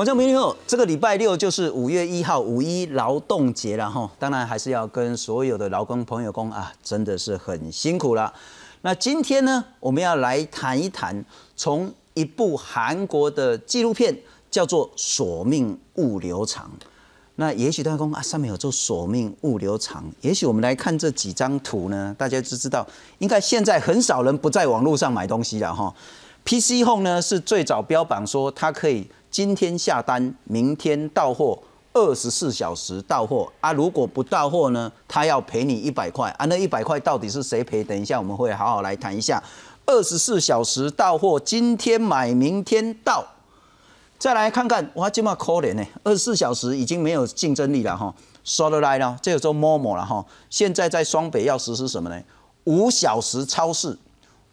[0.00, 8.32] 观众朋友，这个礼拜六就是五月一号五一劳动节了哈，当然还是要跟所有的劳工朋友工啊，真的是很辛苦了。
[8.80, 11.22] 那今天呢，我们要来谈一谈，
[11.54, 14.18] 从一部韩国的纪录片
[14.50, 16.70] 叫做《索命物流厂》。
[17.34, 22.86] 那也许大家讲啊，上面有做索命物流厂，也许我们来看这几张图呢，大家就知道，
[23.18, 25.94] 应该现在很少人不在网络上买东西了哈。
[26.42, 29.06] PC Home 呢是最早标榜说它可以。
[29.30, 31.56] 今天下单，明天到货，
[31.92, 33.72] 二十四小时到货啊！
[33.72, 36.44] 如果不到货呢，他要赔你一百块啊！
[36.46, 37.84] 那一百块到底是谁赔？
[37.84, 39.42] 等一下我们会好好来谈一下。
[39.86, 43.24] 二十四小时到货，今天买明天到。
[44.18, 45.84] 再来看看，哇，这么可怜呢！
[46.02, 50.24] 二十四小时已经没有竞争力了哈，说得来了，这个做某某了哈。
[50.50, 52.20] 现在在双北要实施什么呢？
[52.64, 53.96] 五小时超市。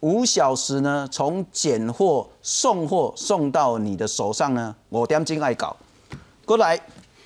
[0.00, 5.76] 五小时呢，从拣货、送货送到你的手上呢，五点钟爱搞。
[6.44, 6.80] 过来，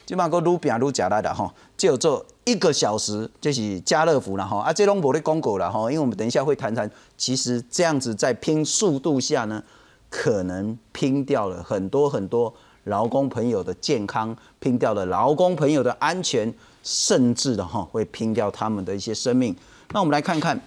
[0.07, 4.61] 即嘛个愈变愈假来的哈，就做一个小时，这是家乐福了哈。
[4.61, 9.63] 啊，这拢无咧广告了哈，因为我们等一下会谈谈，其实这样子在拼速度下呢，
[10.09, 12.53] 可能拼掉了很多很多
[12.85, 19.55] 劳工朋友的健康，拼掉了劳工朋友的安全，甚至的哈会拼掉他们的一些生命。
[19.91, 20.59] 那我们来看看。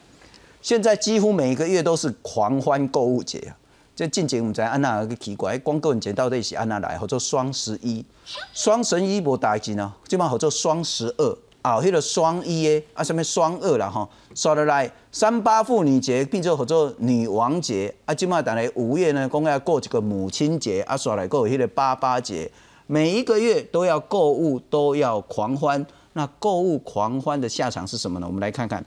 [0.65, 3.53] 现在几乎每个月都是狂欢购物节啊！
[3.95, 8.03] 这近节我们在安娜个奇怪，光购物节到底是安娜来，或者双十一、
[8.51, 9.93] 双十一无大钱呢？
[10.07, 22.51] 基本上好做双十二啊，迄个双一诶啊，什么双二啦哈，刷得来三八妇女节，并且合作女王节啊，基本上等来五月呢，公要过这个母亲节啊，刷来过迄个八八节，
[22.87, 25.85] 每一个月都要购物，都要狂欢。
[26.13, 28.25] 那购物狂欢的下场是什么呢？
[28.25, 28.83] 我们来看看。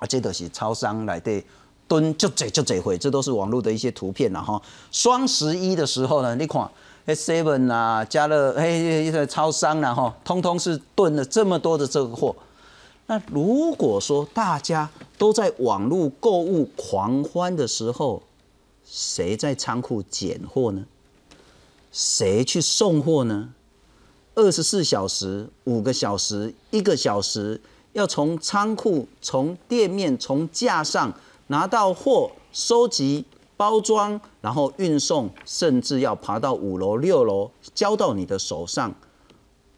[0.00, 1.44] 啊，这都是超商来的
[1.86, 4.60] 蹲就这就这回，这都是网络的一些图片了哈。
[4.90, 6.68] 双十一的时候呢，你看
[7.06, 12.34] ，seven 啊，加了嘿一个超商然后，通通是囤了这么多的这个货。
[13.06, 18.22] 那如果说大家都在网络购物狂欢的时候，
[18.86, 20.84] 谁在仓库拣货呢？
[21.92, 23.50] 谁去送货呢？
[24.36, 27.60] 二十四小时、五个小时、一个小时。
[27.92, 31.12] 要从仓库、从店面、从架上
[31.48, 33.24] 拿到货，收集、
[33.56, 38.94] 包装，然后运送，甚至要爬到五楼、六楼交到你的手上，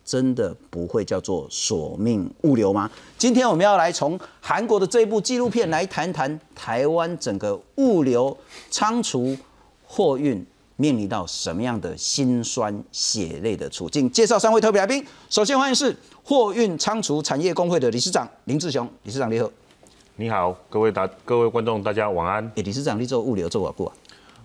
[0.05, 2.91] 真的不会叫做索命物流吗？
[3.17, 8.37] 今天我们要来从韩国的这部纪录片来谈谈台湾整个物流
[8.71, 9.37] 仓储
[9.87, 10.45] 货运。
[10.83, 14.11] 面临到什么样的辛酸血泪的处境？
[14.11, 15.07] 介绍三位特别来宾。
[15.31, 19.49] 首先欢迎是货运仓储产业工会的理事长林志雄，理事长你好。
[20.17, 22.51] 你好，各位大各位观众，大家晚安。
[22.57, 23.95] 理事长，你做物流做多久啊？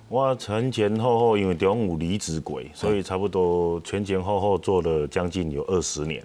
[0.10, 6.24] 我前前后后因为中午离职轨，所以差不多前前后后做了将近有二十年。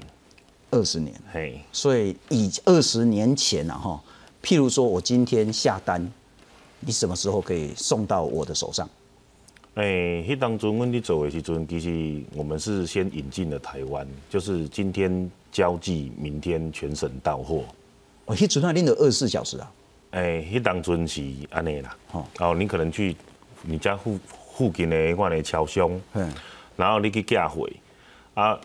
[0.70, 1.58] 二十年，嘿。
[1.72, 3.98] 所以以二十年前啊哈，
[4.44, 6.06] 譬如说我今天下单，
[6.80, 8.86] 你什么时候可以送到我的手上？
[9.74, 17.64] 哎，迄当中，阮伫做诶时阵，其实我们是先引进了台湾，就是今天交际，明天全省到货。
[18.26, 19.72] 哦，迄阵啊，恁得二十四小时啊？
[20.10, 21.96] 哎，迄当阵是安尼啦。
[22.12, 23.16] 哦，哦，你可能去
[23.62, 24.18] 你家附
[24.54, 26.30] 附近的款的超商，嗯，
[26.76, 27.66] 然后你去寄货，
[28.34, 28.60] 啊，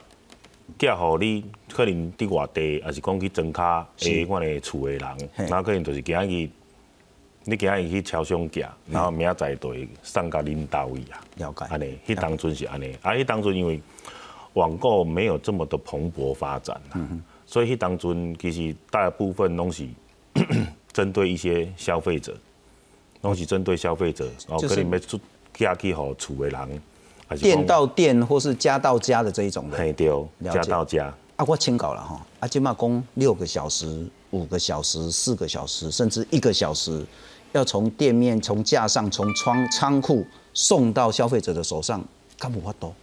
[0.78, 6.50] 寄互你可能伫外地，还是讲去增卡诶款的厝的人，然后可能就是今日。
[7.49, 8.59] 你今日去超商寄，
[8.91, 11.23] 然后明仔载就会送到恁兜位啊。
[11.37, 11.65] 了解。
[11.69, 13.81] 安尼，迄当阵是安尼，啊，迄当阵因为
[14.51, 16.77] 网购没有这么的蓬勃发展，
[17.45, 19.87] 所以迄当阵其实大部分拢是
[20.91, 22.35] 针对一些消费者，
[23.21, 25.17] 拢是针对消费者，然后可能要出
[25.53, 26.81] 寄去互厝的人，
[27.39, 29.77] 店到店或是家到家的这一种的。
[29.77, 30.11] 嘿，对，
[30.51, 31.13] 家到家。
[31.38, 37.05] 啊，我清稿了哈，啊，今嘛讲六个小时、五个小时、四个小时，甚至一个小时。
[37.53, 42.03] 要从店面、从架上、从仓仓库送到消费者的手上，
[42.38, 42.94] 干不发多。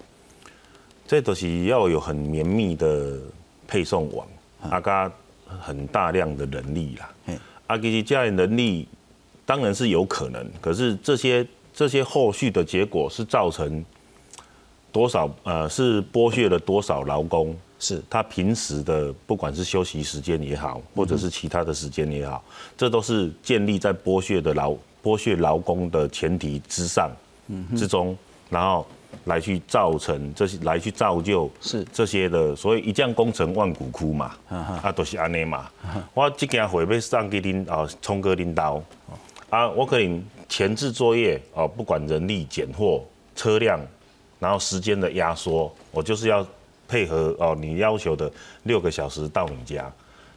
[1.06, 3.18] 这都是要有很绵密的
[3.66, 4.26] 配送网，
[4.62, 5.10] 啊，加
[5.46, 7.10] 很大量的人力啦。
[7.66, 8.88] 啊，其实这样的能力
[9.46, 13.84] 当然是有可能，可是这些这些后续的结果是造成
[14.92, 15.28] 多少？
[15.44, 17.54] 呃，是剥削了多少劳工？
[17.84, 22.42] 是他平时的，不管是休息时间也好，或者是其他的时间也好，
[22.78, 27.10] 这都是建立在剥削的劳剥削劳工的前提之上
[27.48, 28.16] 嗯之中，
[28.48, 28.86] 然后
[29.24, 35.68] 来去造成这些，来去造就是这些的，所以一将功成万骨枯嘛，啊，都是安尼嘛。
[36.14, 38.82] 我这件货要上给领啊，聪哥领导
[39.50, 43.04] 啊，我可能前置作业哦，不管人力拣货、
[43.36, 43.78] 车辆。
[44.40, 46.46] 然后时间的压缩，我就是要
[46.94, 48.30] 配合哦你要求的
[48.62, 49.92] 六个小时到你家。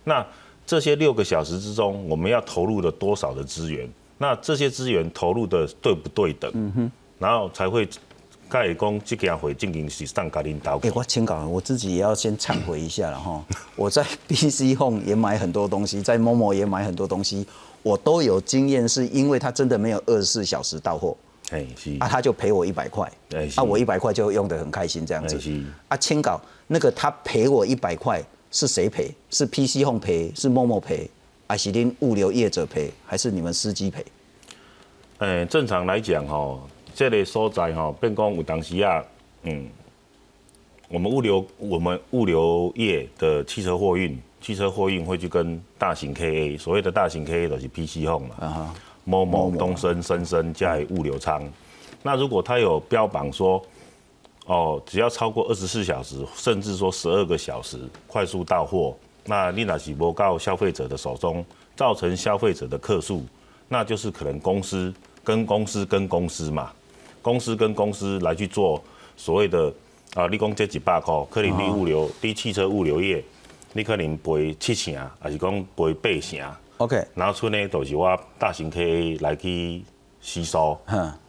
[0.06, 0.26] 那
[0.66, 3.88] 这些六个小时之中，我们要投入了多少的资源？
[4.18, 6.50] 那这些资源投入的对不对等？
[6.56, 7.88] 嗯哼，然后才会
[8.50, 10.80] 盖公这件会进行是上家领导。
[10.80, 13.46] 哎，我请讲，我自己也要先忏悔一下了哈。
[13.78, 17.46] 我在 BC Home 也买很多东西，在 Momo 也买很多东西，
[17.84, 21.16] 我都有经验，是因为他真的没有二十四小时到货。
[21.52, 23.12] 哎，是啊，他就赔我一百块。
[23.36, 25.38] 哎，啊，我一百块就用得很开心这样子。
[25.88, 28.24] 啊，签稿那个他赔我一百块。
[28.50, 29.14] 是谁赔？
[29.30, 30.32] 是 PC Home 赔？
[30.34, 31.08] 是默默赔？
[31.50, 32.90] 还是恁物流业者赔？
[33.06, 34.04] 还是你们司机赔？
[35.18, 36.66] 诶，正常来讲吼，
[36.96, 39.04] 这类所在吼，变讲有当时啊，
[39.44, 39.68] 嗯，
[40.88, 48.76] 我们物流我们物流业的汽车货运，汽车货运会去跟大型 KA，所谓的大型 KA 都是 PC Home 嘛，啊哈，
[49.08, 51.42] 某某东升深深加物流仓。
[52.04, 53.64] 那如果他有标榜说，
[54.46, 58.94] 哦，只要超过二十四小时，甚至说十二个小时快速到货，
[59.24, 61.44] 那你那是不到消费者的手中，
[61.74, 63.24] 造成消费者的客诉，
[63.70, 64.94] 那就是可能公司
[65.24, 66.72] 跟公司跟公司嘛，
[67.22, 68.84] 公司跟公司来去做
[69.16, 69.74] 所谓的
[70.16, 73.24] 啊，你讲这几百块，可能你物流，你汽车物流业，
[73.72, 76.40] 你可能赔七成，还是讲赔八成
[76.78, 79.84] ？OK，然后出呢都是我大型 KA 来去
[80.22, 80.80] 吸收，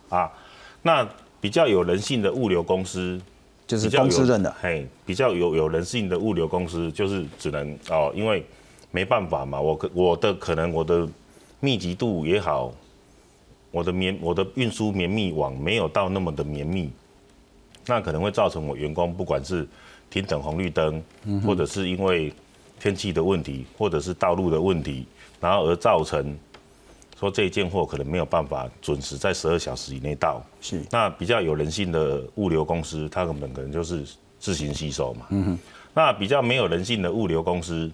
[0.08, 0.32] 啊，
[0.82, 1.08] 那。
[1.40, 3.16] 比较有人性的物流公司，
[3.64, 8.44] 就是公司认的，嘿，比较有有人性的物流公司，就是只能哦，因为
[8.90, 11.08] 没办法嘛，我可我的可能我的
[11.60, 12.72] 密集度也好，
[13.70, 16.90] 我的绵我的运输绵密网没有到那么的绵密，
[17.86, 19.64] 那可能会造成我员工不管是
[20.10, 21.00] 停等红绿灯，
[21.46, 22.34] 或者是因为
[22.80, 25.06] 天气的问题，或者是道路的问题，
[25.40, 26.36] 然后而造成。
[27.20, 34.06] 说这一件货可能没有办法准时在十二小时以内到，是那比较有人性的物流公司，它可能可能就是
[34.38, 35.26] 自行吸收嘛。
[35.30, 35.58] 嗯哼。
[35.92, 37.90] 那比较没有人性的物流公司，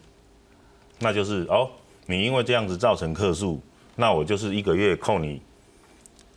[0.99, 1.70] 那就是哦，
[2.05, 3.58] 你因为这样子造成客诉，
[3.97, 5.40] 那我就是一个月扣你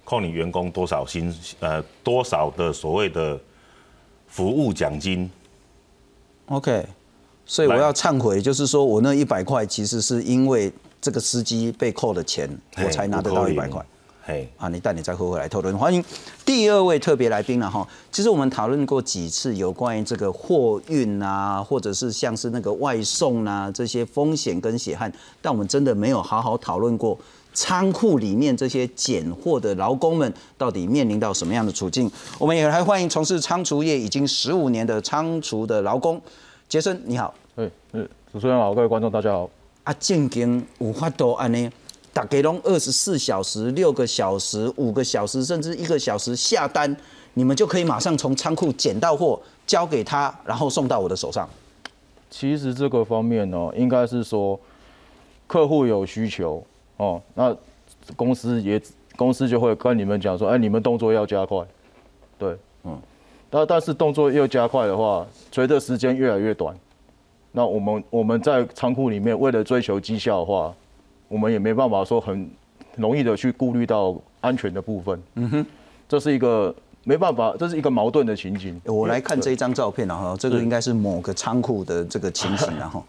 [0.06, 3.38] 扣你员工多少薪呃多少的所谓的
[4.30, 5.30] 服务奖金。
[6.46, 6.86] OK，
[7.46, 10.72] 所以我要忏悔，就是说我那一百块其实是因为。
[11.08, 12.50] 这个司机被扣的钱，
[12.84, 13.82] 我才拿得到一百块。
[14.26, 15.78] 嘿，啊，你带你再回回来讨论。
[15.78, 16.04] 欢迎
[16.46, 17.88] 第二位特别来宾了哈。
[18.12, 25.10] 其实我们讨论过几次有关于这个货运啊，或者是像是那个外送啊这些风险跟血汗，
[25.42, 27.18] 但我们真的没有好好讨论过
[27.54, 32.12] 仓库里面这些拣货的劳工们到底面临到什么样的处境。
[32.38, 36.22] 我们也来欢迎从事仓储业已经十五年的仓储的劳工
[36.68, 37.34] 杰森，你好。
[37.56, 37.72] 哎，
[38.34, 39.50] 主持人好，各位观众大家好。
[39.88, 41.72] 啊，正经有法度安尼，
[42.12, 46.94] 大家拢二十四小时、六个小时、五个小时，甚至一个小时下单，
[47.36, 51.48] 你们就可以马上从仓库捡到货，交给他，然后送到我的手上。
[52.30, 54.60] 其实这个方面呢，应该是说
[55.48, 56.62] 客户有需求
[56.98, 57.56] 哦，那
[58.18, 58.82] 公司也
[59.16, 61.66] 公司就会跟你们讲说，哎，你们动作要加快。
[62.38, 63.00] 对，嗯，
[63.50, 66.78] 但但是动作又加快的话，随着时间越来越短。
[67.58, 70.72] 那我们我们在仓库里面为了追求绩效的话，
[71.28, 72.48] 我们也没办法说很
[72.96, 75.20] 容易的去顾虑到安全的部分。
[75.34, 75.66] 嗯哼，
[76.08, 76.74] 这是一个
[77.04, 78.80] 没办法，这是一个矛盾的情景。
[78.86, 83.04] 我来看这一张照片，然后这个应该是某个仓库的这个情形，然后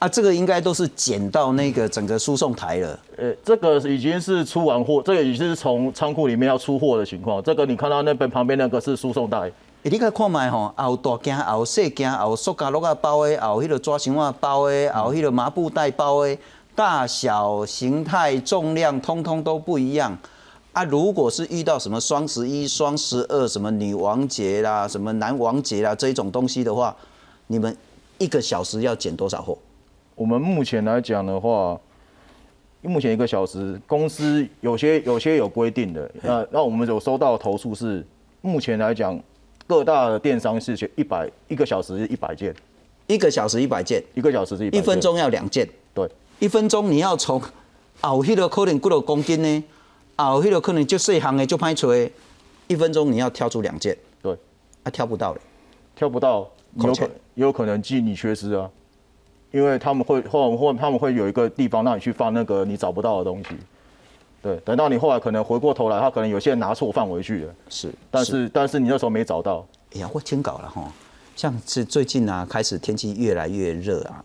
[0.00, 2.98] 啊，这个应该都是捡到那个整个输送台了。
[3.18, 7.40] 呃，这个已经是出完货，这个已经是从仓库里面要出货的情况。
[7.40, 9.48] 这个你看到那边旁边那个是输送带。
[9.82, 16.36] 你看看卖吼，有大件，有细件，有塑胶袋包的，有迄个纸箱啊包的，有迄个麻布袋包的，
[16.74, 20.18] 大小、形态、重量，通通都不一样。
[20.72, 26.94] 啊，如果是遇到什么双十一、双十二，什么女王节啦，什么男王节啦这种东西的话，
[27.46, 27.74] 你们
[28.18, 29.56] 一个小时要捡多少货？
[30.16, 31.78] 我们目前来讲的话，
[32.82, 36.10] 目前一个小时，公司有些有些有规定的。
[36.22, 38.04] 那那我们有收到投诉是，
[38.40, 39.16] 目前来讲。
[39.66, 42.54] 各大的电商是一百一个小时一百件，
[43.06, 46.08] 一个小时一百件，一个小时是一一分钟要两件，对，
[46.38, 47.40] 一分钟你要从
[48.00, 49.64] 后迄个可能几多公斤呢？
[50.16, 52.10] 后迄个可能就细行的就拍出来，
[52.68, 54.32] 一分钟你要挑出两件，对，
[54.84, 55.40] 啊挑不到了，
[55.96, 58.70] 挑不到，有可有可能记你缺失啊，
[59.50, 63.56] 因为他们会或或他们会有一个地方让你去放那个你找不到的东西。
[64.46, 67.54] 对，等到你后来可能回过头来，他可能有些人拿错范围去了。
[67.68, 69.66] 是，但是但是你那时候没找到。
[69.92, 70.88] 哎呀，我听搞了哈，
[71.34, 74.24] 像是最近啊，开始天气越来越热啊，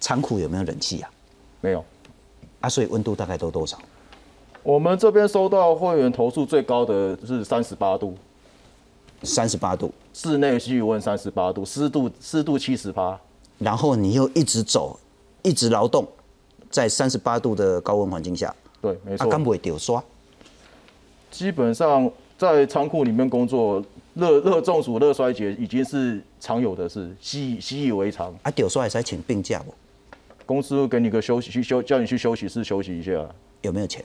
[0.00, 1.10] 仓库有没有冷气啊？
[1.60, 1.84] 没有。
[2.62, 3.76] 啊，所以温度大概都多少？
[4.62, 8.16] 我们这边收到会员投诉最高的是三十八度。
[9.24, 13.20] 三十八度，室内气温三十八度，湿度湿度七十八，
[13.58, 14.98] 然后你又一直走，
[15.42, 16.04] 一直劳动，
[16.70, 18.52] 在三十八度的高温环境下，
[18.82, 19.28] 对，没啊，错。
[19.28, 20.02] 敢不会丢刷？
[21.30, 23.82] 基本上在仓库里面工作，
[24.14, 28.34] 热热中暑、热衰竭已经是常有的事，习习以为常。
[28.42, 29.72] 啊，丢刷还是请病假不？
[30.44, 33.12] 公司会给你个休息去休，叫你去休息室休息一下。
[33.62, 34.04] 有没有钱？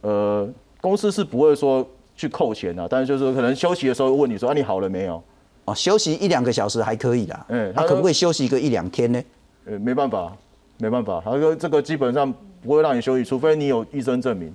[0.00, 0.48] 呃，
[0.80, 5.22] 公司是不会说去扣钱啊，但是就是可能休息的时候问你说啊你好了没有？
[5.66, 7.46] 哦，休息一两个小时还可以啦。
[7.50, 9.22] 嗯他啊，可不可以休息个一两天呢？
[9.66, 10.36] 呃，没办法，
[10.78, 12.32] 没办法，他说这个基本上
[12.66, 14.52] 不会让你休息，除非你有医生证明。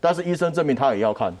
[0.00, 1.32] 但是医生证明他也要看。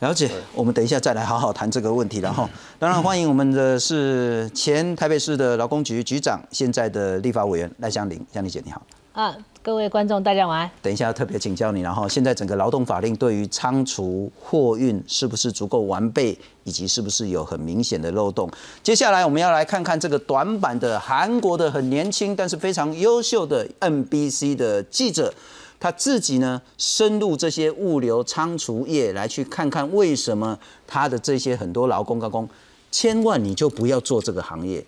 [0.00, 2.18] 了解，我们等一下再来好好谈这个问题。
[2.18, 2.48] 然后，
[2.78, 8.82] 当然欢迎我们的是前台北市的劳工局局长，现在的立法委员赖香玲，香玲姐你好。
[9.12, 10.70] 啊，各位观众，大家晚安。
[10.82, 18.46] 等一下特别请教你，然后现在整个劳动法令对于仓储货运是不是足够完备，以及是不是有很明显的漏洞？
[18.82, 25.32] 接下来我们要来看看这个短板的韩国的很年轻但是非常优秀的 NBC 的记者。
[25.80, 32.46] 他自己呢深入这些物流仓储业来去看看为什么他的这些很多劳工高工，
[32.90, 34.84] 千万你就不要做这个行业，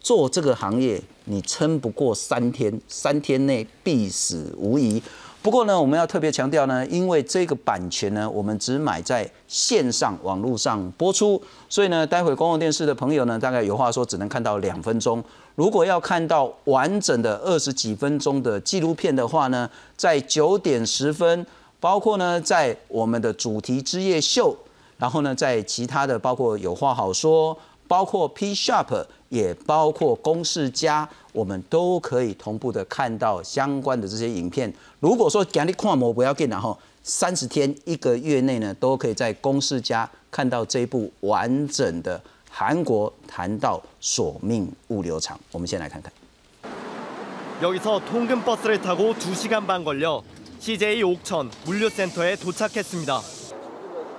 [0.00, 5.02] 做这个行业你撑不过三天，三天内必死无疑。
[5.42, 15.24] 不过呢，我们要特别强调呢，因为这个版权呢，我们只买在线上网络上播出，所以呢，待会公共电视的朋友呢，大概有话说只能看到两分钟。
[15.54, 21.46] 如果要看到完整的二十几分钟的纪录片的话呢，在九点十分，
[21.78, 24.54] 包括呢在我们的主题之夜秀，
[24.98, 27.56] 然后呢在其他的包括有话好说，
[27.89, 34.73] 包括 P Sharp，也包括公式家，我们都可以同步的看到相关的这些影片。
[34.99, 42.21] 如果说给你看模不要紧，然后三十天一个月内呢，都可以在公式家看到这一部完整的。
[42.57, 46.09] 韩国谈到索命物流厂，我们先来看看。
[47.61, 50.23] 여기서 통근 버스를 타고 2시간 반 걸려
[50.59, 53.21] CJ 옥천 물류센터에 도착했습니다.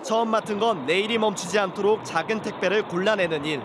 [0.03, 3.61] 처음 맡은 건 내일이 멈추지 않도록 작은 택배를 골라내는 일.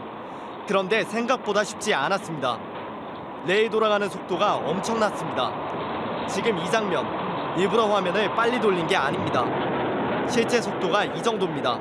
[0.68, 2.58] 그런데 생각보다 쉽지 않았습니다.
[3.46, 6.26] 레일 돌아가는 속도가 엄청났습니다.
[6.28, 7.06] 지금 이 장면
[7.56, 9.44] 일부러 화면을 빨리 돌린 게 아닙니다.
[10.28, 11.78] 실제 속도가 이 정도입니다.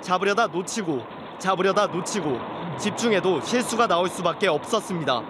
[0.00, 1.02] 잡으려다 놓치고
[1.38, 2.38] 잡으려다 놓치고
[2.78, 5.22] 집중해도 실수가 나올 수밖에 없었습니다.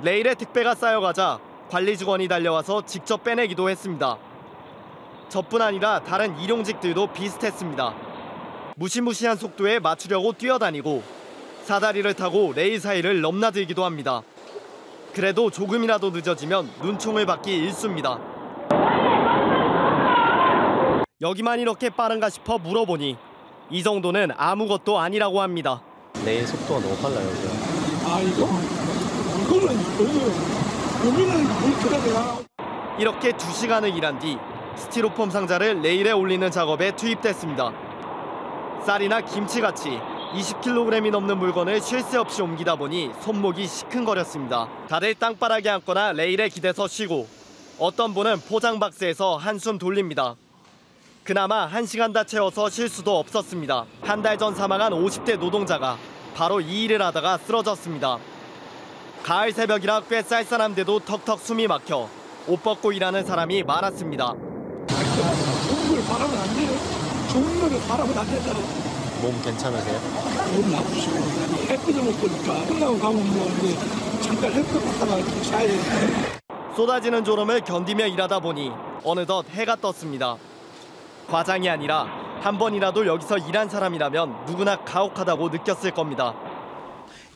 [0.00, 4.16] 레일에 택배가 쌓여가자 관리 직원이 달려와서 직접 빼내기도 했습니다.
[5.28, 7.94] 저뿐 아니라 다른 일용직들도 비슷했습니다.
[8.76, 11.02] 무시무시한 속도에 맞추려고 뛰어다니고
[11.64, 14.22] 사다리를 타고 레일 사이를 넘나들기도 합니다.
[15.14, 18.18] 그래도 조금이라도 늦어지면 눈총을 받기 일쑤입니다.
[21.20, 23.16] 여기만 이렇게 빠른가 싶어 물어보니
[23.70, 25.80] 이 정도는 아무것도 아니라고 합니다.
[26.24, 27.28] 내일 속도가 너무 빨라요.
[28.06, 28.48] 아 이거
[29.44, 30.54] 이거는 이거는
[31.06, 32.38] 여기는 물 들어가야
[32.98, 34.36] 이렇게 2시간을 일한 뒤
[34.76, 37.72] 스티로폼 상자를 레일에 올리는 작업에 투입됐습니다.
[38.84, 39.98] 쌀이나 김치같이
[40.34, 44.68] 20kg이 넘는 물건을 쉴 새 없이 옮기다 보니 손목이 시큰거렸습니다.
[44.88, 47.26] 다들 땅바닥에 앉거나 레일에 기대서 쉬고
[47.78, 50.34] 어떤 분은 포장 박스에서 한숨 돌립니다.
[51.22, 53.86] 그나마 1시간 다 채워서 쉴 수도 없었습니다.
[54.02, 55.96] 한 달 전 사망한 50대 노동자가
[56.34, 58.18] 바로 이 일을 하다가 쓰러졌습니다.
[59.22, 62.08] 가을 새벽이라 꽤 쌀쌀한데도 턱턱 숨이 막혀
[62.48, 64.34] 옷 벗고 일하는 사람이 많았습니다.
[65.14, 66.70] 좋은 걸 바라면 안 돼요.
[67.30, 68.52] 좋은 거를 바라면 안 된다.
[69.22, 70.00] 몸 괜찮으세요?
[70.52, 71.16] 너무 나쁘시고
[71.70, 73.76] 햇빛을 못 보니까 끝나고 가면 뭐 이제
[74.20, 75.78] 잠깐 햇빛 받다가 자야 돼.
[76.76, 78.72] 쏟아지는 졸음을 견디며 일하다 보니
[79.04, 80.36] 어느덧 해가 떴습니다.
[81.30, 82.06] 과장이 아니라
[82.40, 86.34] 한 번이라도 여기서 일한 사람이라면 누구나 가혹하다고 느꼈을 겁니다.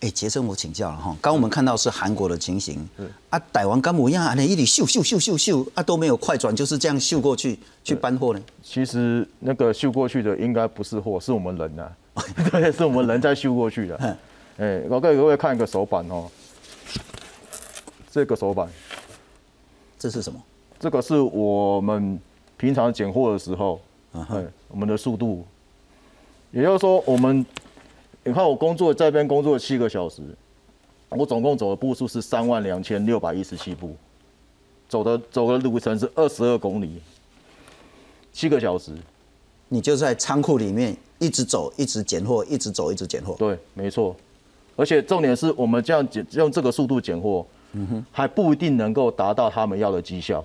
[0.01, 2.89] 哎，杰森，我请教了哈，刚我们看到是韩国的情形，
[3.31, 8.41] 啊，逮完干模一样，啊，那一里秀秀秀秀秀，啊都没有快转，就是这样秀过去去搬货呢。
[8.63, 11.91] 其实那个秀过去的应该不是货，是我们人呐、
[12.51, 14.17] 对，是我们人在秀过去的。
[14.59, 16.29] 哎，我给各位看一个手板哦，
[18.11, 18.69] 这个手板，
[19.99, 20.41] 这是什么？
[20.79, 22.21] 这个是我们
[22.57, 23.81] 平常拣货的时候，
[24.13, 25.45] 哎，我们的速度，
[26.53, 27.45] 也就是说，我们
[28.29, 30.21] 你看我工作在这边工作七个小时，
[31.09, 33.97] 我总共走的步数是三万两千六百一十七步，
[34.87, 37.01] 走的走的路程是二十二公里，
[38.31, 38.93] 七个小时。
[39.71, 43.35] 你就在仓库里面一直走，一直拣货，一直走，一直拣货。
[43.39, 44.15] 对，没错。
[44.77, 47.47] 而且重点是我们这样捡用这个速度拣货，
[48.13, 50.45] 还不一定能够达到他们要的绩效。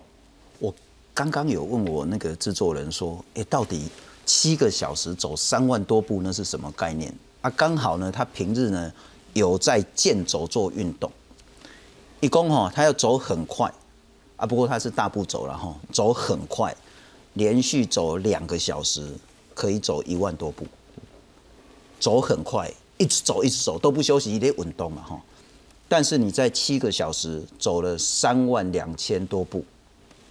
[0.59, 0.73] 我
[1.13, 3.89] 刚刚有问我那个制作人说，哎，到底
[4.25, 7.13] 七个小时走三万多步那是什么概念？
[7.43, 8.91] 啊，刚好呢，他平日呢
[9.33, 11.11] 有在健走做运动。
[12.21, 13.71] 一共哈，他要走很快
[14.37, 16.73] 啊，不过他是大步走了哈，走很快，
[17.33, 19.13] 连续走两个小时，
[19.53, 20.65] 可以走一万多步，
[21.99, 25.21] 走很快，一直走一直走都不休息，一得运动嘛哈。
[25.89, 29.65] 但是你在七个小时走了三万两千多步，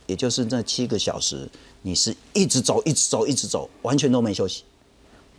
[0.06, 1.46] 也就是那七个小时，
[1.82, 4.64] 你是一直走一直走一直走，完全都没休息。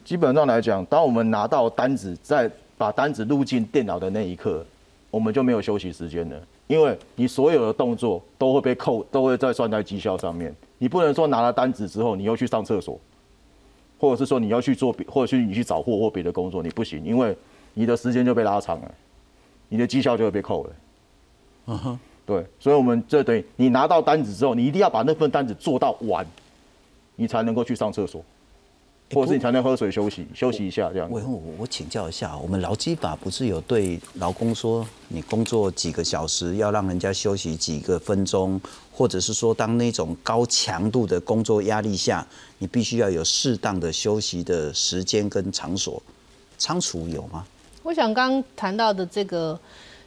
[0.04, 4.66] 基本上来讲，当我们拿到单子，在把单子录进电脑的那一刻，
[5.10, 10.54] 我们就没有休息时间了，因为你所有的动作都会被扣，都会在算在绩效上面。
[10.78, 13.00] 你不能说拿了单子之后，你又去上厕所，
[13.98, 17.36] 或者是说你要去做别，或者是你去找货或别的工作，你不行，因为
[17.74, 18.92] 你的时间就被拉长了，
[19.70, 20.70] 你的绩效就会被扣了。
[21.68, 26.26] 嗯哼，对，所以我们这等于你拿到单子之后，你一定要把那份单子做到完，
[27.16, 28.22] 你才能够去上厕所。
[29.14, 31.10] 或者是你常常喝水休息休息一下这样。
[31.10, 38.60] 我我我请教一下，我们劳基法不是有对劳工说，你工作几个小时要让人家休息几个分钟，
[38.92, 42.26] 或者是说当那种高强度的工作压力下，
[42.58, 46.02] 你必须要有适当的休息的时间跟场所，
[46.58, 47.46] 仓储有吗？
[47.84, 49.60] 我想刚谈到的这个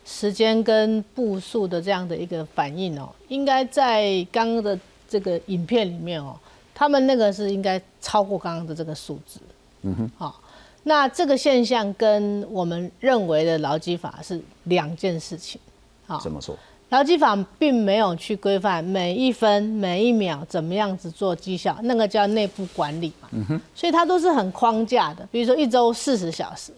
[0.05, 6.39] 时间跟步数的这样的一个反应哦，应该在刚刚的这个影片里面哦。
[6.79, 9.41] 他们那个是应该超过刚刚的这个数值，
[9.81, 10.39] 嗯哼，好，
[10.83, 15.59] 那这个现象跟我们认为的劳基法是两件事情，
[16.07, 16.55] 好，怎么说？
[16.91, 26.73] 劳基法并没有去规范每一分每一秒怎么样子做绩效，那个叫内部管理嘛，嗯哼，所以它都是很框架的，比如说一周四十小时，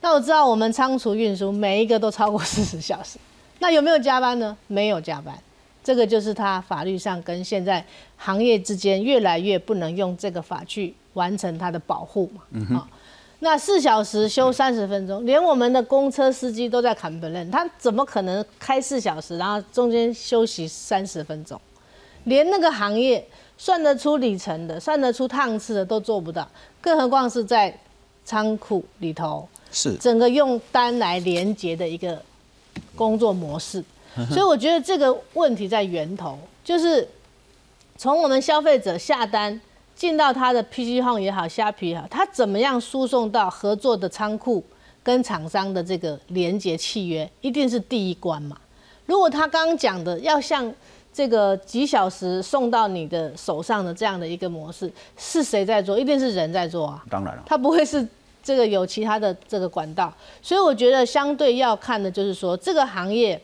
[0.00, 3.18] 那我知道我们仓储运输每一个都超过四十小时，
[3.58, 4.56] 那有没有加班呢？
[4.66, 5.38] 没有加班。
[5.82, 7.84] 这个就是他法律上跟现在
[8.16, 12.88] 行业之间越来越不能用这个法去完成它的保护嘛。
[13.40, 21.60] 那四小时休三十分钟，连我们的公车司机都在砍本任，他怎么可能开四小时，然后中间休息三十分钟？
[22.22, 23.26] 连那个行业
[23.58, 26.48] 算得出里程的、算得出趟次的都做不到，
[26.80, 27.76] 更何况是在
[28.24, 32.22] 仓库里头，是整个用单来连接的一个
[32.94, 33.82] 工作模式。
[34.30, 37.08] 所以我觉得这个问题在源头，就是
[37.96, 39.58] 从我们消费者下单
[39.94, 44.62] 进到他的 PC Home 也好，虾皮也好，他怎么样输送到合作的仓库
[45.02, 48.56] 跟厂商的这个连接契约，一定是第一关嘛。
[49.06, 50.72] 如果他刚刚讲的要像
[51.12, 55.98] 这个几小时送到你的手上的这样的一个模式，是谁在做？
[55.98, 57.02] 一定是人在做啊。
[57.08, 58.06] 当然了，他不会是
[58.42, 60.12] 这个有其他的这个管道。
[60.42, 63.40] 所以我觉得相对要看的就是说这个行业。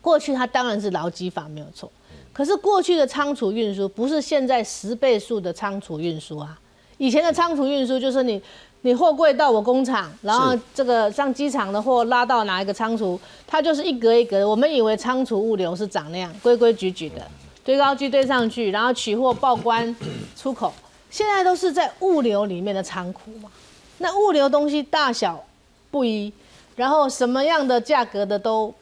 [0.00, 1.90] 过去它当然是劳基法没有错，
[2.32, 6.58] 可是过去的仓储运输不是现在十倍数的仓储运输啊。
[6.96, 8.42] 以前的仓储运输就是你
[8.82, 14.48] 你货柜到我工厂，然后这个上机场的货拉到哪一个仓储，它就是一格一格的。
[14.48, 17.26] 我们以为仓储物流是长那样规规矩矩的，
[17.62, 19.94] 堆高机堆上去，然后取货报关
[20.34, 20.72] 出口。
[21.10, 23.50] 现在都是在物流里面的仓库嘛，
[23.98, 25.44] 那物流东西大小
[25.90, 26.32] 不一，
[26.76, 28.72] 然后什么样的价格的都。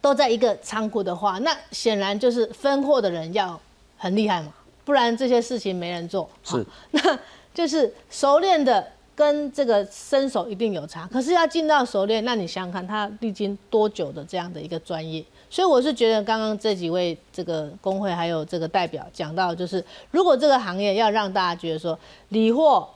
[0.00, 3.58] 都在一个仓库的话，那显然就是分货的人要
[3.96, 4.52] 很厉害嘛，
[4.84, 6.28] 不然这些事情没人做。
[6.44, 7.18] 是， 那
[7.52, 11.08] 就是熟练的跟这个身手一定有差。
[11.12, 15.24] 可是要进到熟练，那你想想看，他历经多久的这样的一个专业？
[15.50, 22.88] 所以我是觉得，刚刚这几位这个工会还有这个代表讲到，就是如果这个行业要让大家觉得说理货，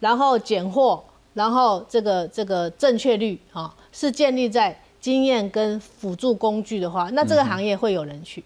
[0.00, 4.78] 然后拣货，然后这个这个正确率啊，是建立在。
[5.00, 8.44] 经验跟辅助工具的话，那这个行业会有人去。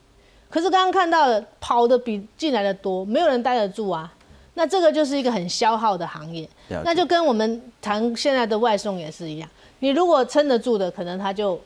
[0.48, 4.12] 可是刚刚看到的跑的比进来的多，没有人待得住啊。
[4.54, 6.48] 那这个就是一个很消耗的行业。
[6.84, 9.48] 那就跟我们谈现在的外送也是一样。
[9.80, 11.60] 你如果撑得住的，可能他就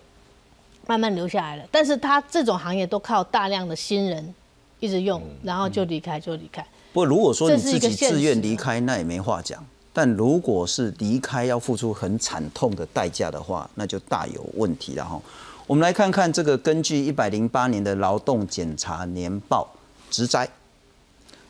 [0.87, 1.64] 慢慢留下来了。
[1.70, 4.35] 但是他这种行业都靠大量的新人
[4.81, 6.66] 一直用，然后就离开就离开。
[6.94, 9.62] 不过如果说你自己自愿离开，那也没话讲。
[9.92, 15.20] 但如果是离开要付出很惨痛的代价的话，那就大有问题了哈。
[15.66, 19.68] 我们来看看这个根据一百零八年的劳动检查年报，
[20.09, 20.48] 职灾，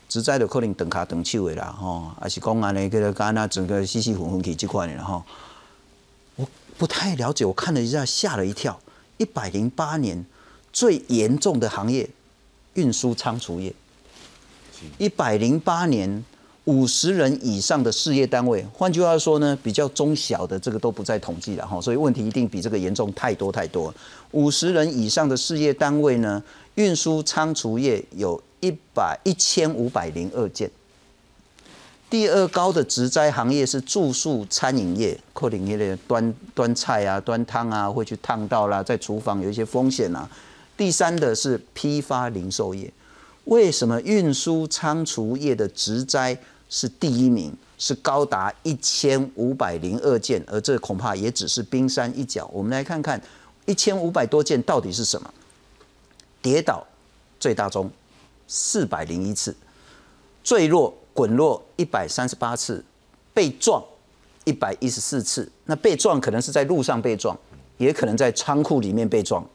[0.07, 5.23] 职灾的可能等卡等手的啦哈，还是公安的这个干那整个稀稀混混起这块的哈。
[6.35, 6.47] 我
[6.77, 8.79] 不太了解，我看了一下，吓了一跳。
[9.17, 10.25] 一百零八年
[10.73, 12.09] 最严重的行业，
[12.73, 13.73] 运输仓储业。
[14.97, 16.23] 一百零八年。
[16.69, 23.91] 五十人以上的事业单位，换句话说呢，比较中小的这个都不再统计了哈，所以问题一定比这个严重太多太多。
[24.33, 26.43] 五十人以上的事业单位呢，
[26.75, 30.69] 运输仓储业有一百一千五百零二件，
[32.07, 40.29] 第二高的植栽行业是住宿餐饮业，可能业的端端菜啊、端汤啊，会去烫到啦，在厨房有一些风险啊。
[40.77, 42.93] 第三的是批发零售业，
[43.45, 46.37] 为什么运输仓储业的植栽
[46.69, 52.49] 是第一名，是高达一千五百零二件，而这恐怕也只是冰山一角。
[52.53, 53.21] 我们来看看
[53.65, 55.33] 一千五百多件到底是什么？
[56.41, 56.85] 跌倒
[57.39, 57.91] 最大宗
[58.47, 59.55] 四百零一次，
[60.43, 60.93] 坠落。
[61.11, 62.81] 滚落一百三十八次，
[63.33, 63.83] 被撞
[64.45, 65.51] 一百一十四次。
[65.65, 67.37] 那被撞可能是在路上被撞，
[67.77, 69.45] 也可能在仓库里面被撞。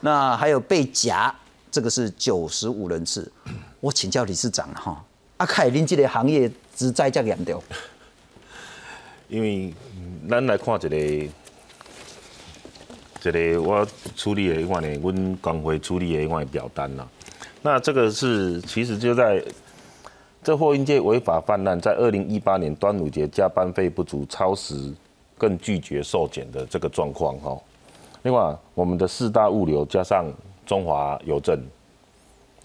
[0.00, 1.34] 那还有被夹，
[1.70, 3.32] 这个是九十五人次。
[3.80, 5.02] 我请教理事长哈，
[5.36, 7.62] 阿凯林这个行业之灾这严重？
[9.28, 9.74] 因为
[10.28, 10.90] 咱来看一个，
[13.30, 17.06] 一个我处理的一款的，阮工会处理的一款表单呐。
[17.62, 19.42] 那这个是其实就在。
[20.44, 24.94] 这货运界违法泛滥，在二零一八年端午节加班费不足、超时，
[25.36, 27.58] 更拒绝受检的这个状况哈。
[28.22, 30.32] 另外，我们的四大物流加上
[30.64, 31.60] 中华邮政，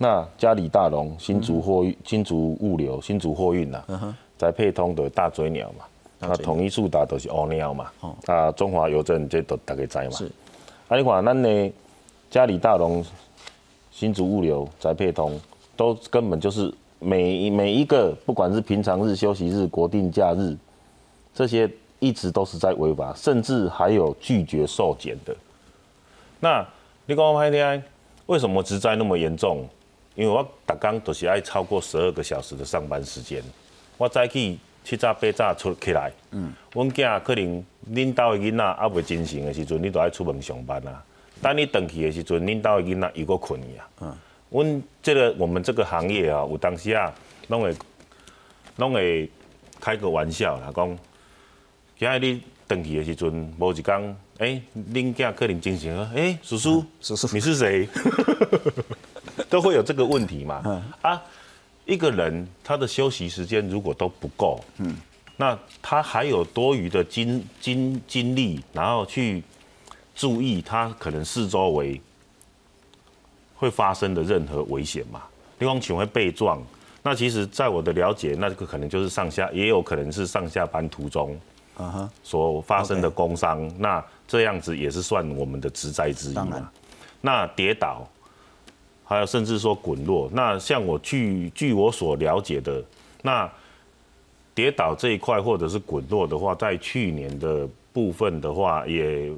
[0.02, 3.84] 那嘉里大龙、新竹货运、新竹物流、新竹货运呐，
[4.36, 5.86] 在配通的大嘴鸟嘛，
[6.18, 7.92] 那统一速达都是欧鸟嘛，
[8.26, 10.10] 啊，中华邮政这都大概知嘛。
[10.10, 10.26] 是。
[10.88, 11.72] 啊，你看咱呢，
[12.32, 13.06] 嘉里大龙、
[13.92, 15.40] 新竹物流、在配通，
[15.78, 16.74] 都根本就是。
[17.04, 20.56] 每每一个，不管是平常日、休息日、国定假日，
[21.34, 25.36] 这些一直都是在违法，甚至还有拒绝受检的。
[26.40, 26.64] 那
[27.08, 27.84] 你讲我拍天，
[28.28, 29.68] 为什么职灾那么严重？
[30.15, 33.41] 因为我逐工都是爱超过十二个小时的上班时间。
[33.97, 41.04] 我早起七早八早出起来，嗯，阮囝可能恁兜的囡仔还未精神的时阵，你都爱出门上班啊。
[41.41, 43.89] 等你回去的时阵，恁兜的囡仔又搁困去啊。
[44.02, 44.17] 嗯。
[44.50, 47.13] 阮这个我们这个行业啊，有当时啊，
[47.47, 47.76] 拢会
[48.78, 49.30] 拢会
[49.80, 50.97] 开个玩笑啦，讲
[51.97, 57.88] 今日你登去的时阵，无一天，哎，恁囝可能精神啊，哎，叔叔，叔叔，你是谁？
[59.49, 60.84] 都会有这个问题嘛。
[61.01, 61.21] 啊，
[61.86, 64.95] 一个人他的休息时间如果都不够，嗯，
[65.38, 69.43] 那他还有多余的精精精力，然后去
[70.15, 72.01] 注意他可能四周围。
[73.54, 75.21] 会发生的任何危险嘛？
[75.60, 76.60] 另外，请会被撞，
[77.04, 81.39] 那其实在我的了解，那个可能就是上下，也有可能是上下班途中，
[81.77, 86.71] 啊哈，所发生的工伤，那这样子也是算我们的职灾之一嘛。
[87.21, 88.10] 那跌倒，
[89.12, 92.82] 还有甚至说滚落，那像我据据我所了解的，
[93.21, 93.52] 那
[94.56, 99.30] 跌倒这一块或者是滚落的话，在去年的部分的话，也，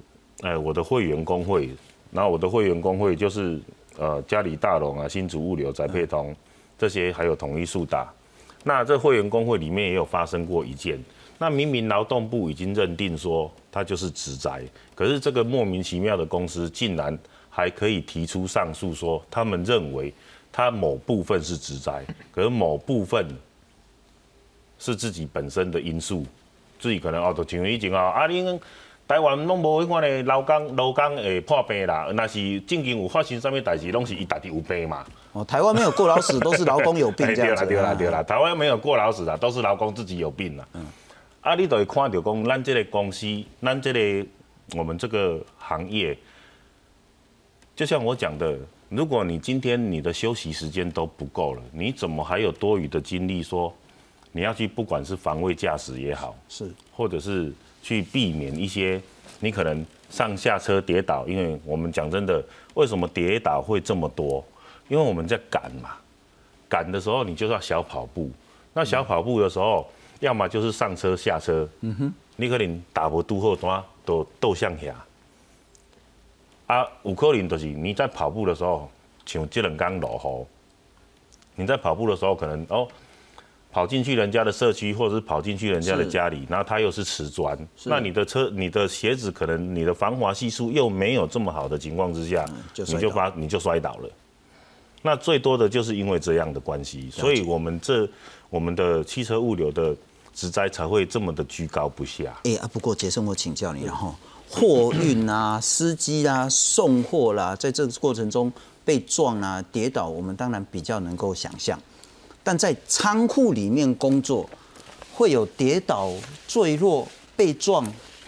[0.42, 1.72] 哎，我的会员工会，
[2.12, 3.60] 然后我的会员工会就是。
[3.96, 6.36] 呃，嘉里大龙啊，新竹物流、宅配通
[6.80, 8.12] 这些，还有统一速达，
[8.64, 11.00] 那这会员工会里面也有发生过一件，
[11.38, 14.64] 那明明劳动部已经认定说它就是职灾，
[14.96, 17.16] 可是这个莫名其妙的公司竟然
[17.56, 20.12] 还可以提出上诉，说他们认为
[20.52, 23.28] 他某部分是职灾，可是某部分
[24.80, 26.26] 是自己本身的因素，
[26.80, 28.60] 自己可能哦，都像以前啊，啊你。
[29.06, 32.08] 台湾拢无迄款的劳工，劳工会破病啦。
[32.14, 35.06] 那是正经有发生什么代志，拢是伊家己有病嘛。
[35.34, 37.66] 哦，台湾没有过劳死，都是劳工有病这样子。
[37.66, 38.24] 对啦，对啦，对啦。
[38.24, 40.66] 台湾没有过劳死啦，都是劳工自己有病啦。
[40.72, 40.86] 嗯。
[41.42, 43.28] 啊，你都会看到讲，咱这个公司，
[43.62, 44.26] 咱这个
[44.78, 46.18] 我们这个行业，
[47.76, 48.58] 就像我讲的，
[48.90, 53.74] 如果你今天你的休息时间都不够了，你怎么还有多余的精力说，
[54.32, 57.52] 你要去不管是防卫驾驶也好，是，或者是。
[57.86, 58.98] 去避免一些
[59.42, 62.42] 你可能上下车跌倒，因为我们讲真的，
[62.76, 64.42] 为什么跌倒会这么多？
[64.88, 65.98] 因为我们在赶嘛，
[66.70, 68.32] 赶的时候你就要小跑步，
[68.74, 69.86] 那小跑步的时候，
[70.22, 74.96] 要么就是上车下车，嗯哼，你可能打不肚后端都斗向下，
[76.68, 78.90] 啊，有可能就是你在跑步的时候，
[79.26, 80.48] 像这两刚落
[81.56, 82.88] 雨，你在跑步的时候可能哦。
[83.72, 92.46] 跑进去人家的社区，或者是跑进去人家的家里，然后他又是瓷砖，那你的车、你的鞋子可能你的防滑系数又没有这么好的情况之下，
[92.76, 94.10] 你就发你就摔倒了。
[95.02, 98.08] 那最多的就是因为这样的关系，所以我们这
[98.52, 99.96] 我们的汽车物流的
[100.36, 102.32] 职灾才会这么的居高不下。
[102.44, 104.14] 哎啊，不过杰森，我请教你，然后
[104.54, 108.54] 货运啊、司机啊、送货啦，在这个过程中
[108.86, 111.80] 被撞啊、跌倒，我们当然比较能够想象。
[112.44, 114.48] 但在仓库里面工作，
[115.16, 116.12] 会有跌倒、
[116.48, 117.84] 坠落、被撞、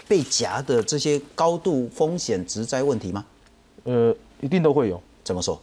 [0.08, 3.24] 被夹的这些高度风险职灾问题吗？
[3.84, 5.00] 呃，一定都会有。
[5.22, 5.60] 怎么说？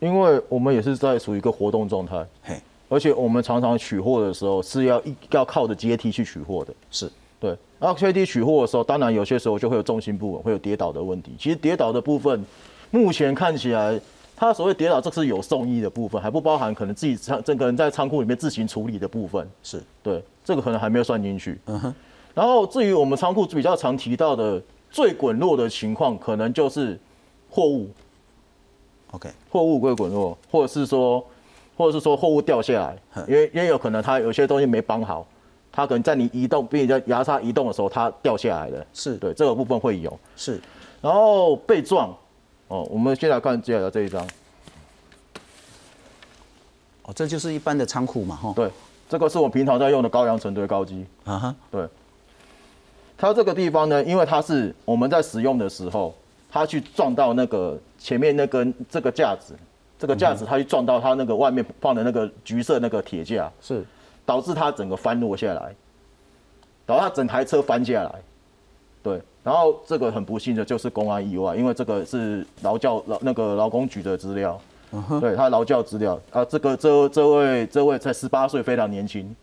[0.00, 2.26] 因为我们也是在属于一个活动状态。
[2.42, 6.72] 嘿，而且我们常常取货的时候是要一要靠着阶梯去取货的。
[6.90, 7.10] 是
[7.42, 11.34] 对，然后阶梯取货的时候，当然有些时候就会有重心不稳，会有跌倒的问题。
[11.36, 12.46] 其实跌倒的部分，
[12.92, 14.00] 目前看起来，
[14.36, 19.44] 它所谓跌倒，这是有送医的部分，还不包含可能自己仓这个人在仓库里面自行处理的部分。
[19.64, 21.58] 是，对，这个可能还没有算进去。
[21.66, 21.92] 嗯哼。
[22.32, 26.96] 然后至于我们仓库比较常提到的最滚落的情况，可能就是
[27.50, 27.90] 货物
[29.10, 31.26] ，OK，货物会滚落，或者是说，
[31.76, 35.26] 或者是说货物掉下来，因为因为有可能它有些东西没绑好，
[35.72, 38.86] 它可能在你移动，并且在牙刷移动的时候，它掉下来了。
[38.92, 39.16] 是。
[39.16, 40.20] 对这个部分会有。
[40.36, 40.60] 是。
[41.00, 42.14] 然后被撞，
[42.68, 44.24] 哦，我们先来看接下来这一张，
[47.02, 48.70] 哦，这就是一般的仓库嘛，哈，对，
[49.08, 51.88] 这个是我平常在用的高阳成堆高机，啊哈，对。
[53.18, 56.14] 它这个地方呢，因为它是我们在使用的时候，
[56.50, 59.56] 它去撞到那个前面那根这个架子，
[59.98, 63.84] 这个架子它去撞到它那个外面放的那个橘色那个铁架，是
[64.24, 65.74] 导致他整个翻落下来，
[66.86, 68.14] 导致他整台车翻下来。
[69.02, 74.60] 对，然后这个很不幸的就是公安意外，因为这个是劳教劳那个劳工局的资料，
[75.20, 76.20] 对他劳教资料。
[76.30, 79.34] 啊，这个这这位这位才十八岁，非常年轻，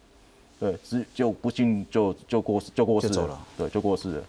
[0.60, 3.40] 对，只就不幸就就过世就过世了。
[3.58, 4.24] 对，就过世了。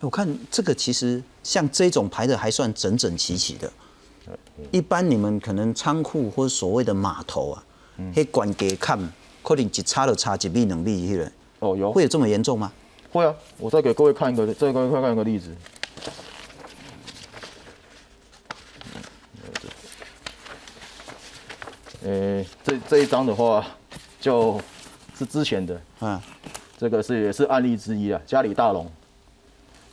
[0.00, 3.70] 我看这个其实像这种排的还算整整齐齐的。
[4.70, 7.62] 一般你们可能仓库或所谓的码头啊，
[8.14, 8.98] 可以管给看，
[9.46, 12.72] 可能一差就差一米两米去了，哦，有会有这么严重吗？
[13.12, 15.54] 会啊，我再给各位看一个，再给各位看一个例子。
[22.02, 23.64] 呃，这这一张的话，
[24.20, 24.60] 就
[25.16, 26.20] 是之前的，啊，
[26.76, 28.20] 这个是也是案例之一啊。
[28.26, 28.90] 家里大龙，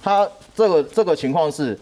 [0.01, 1.79] 他这个这个情况是，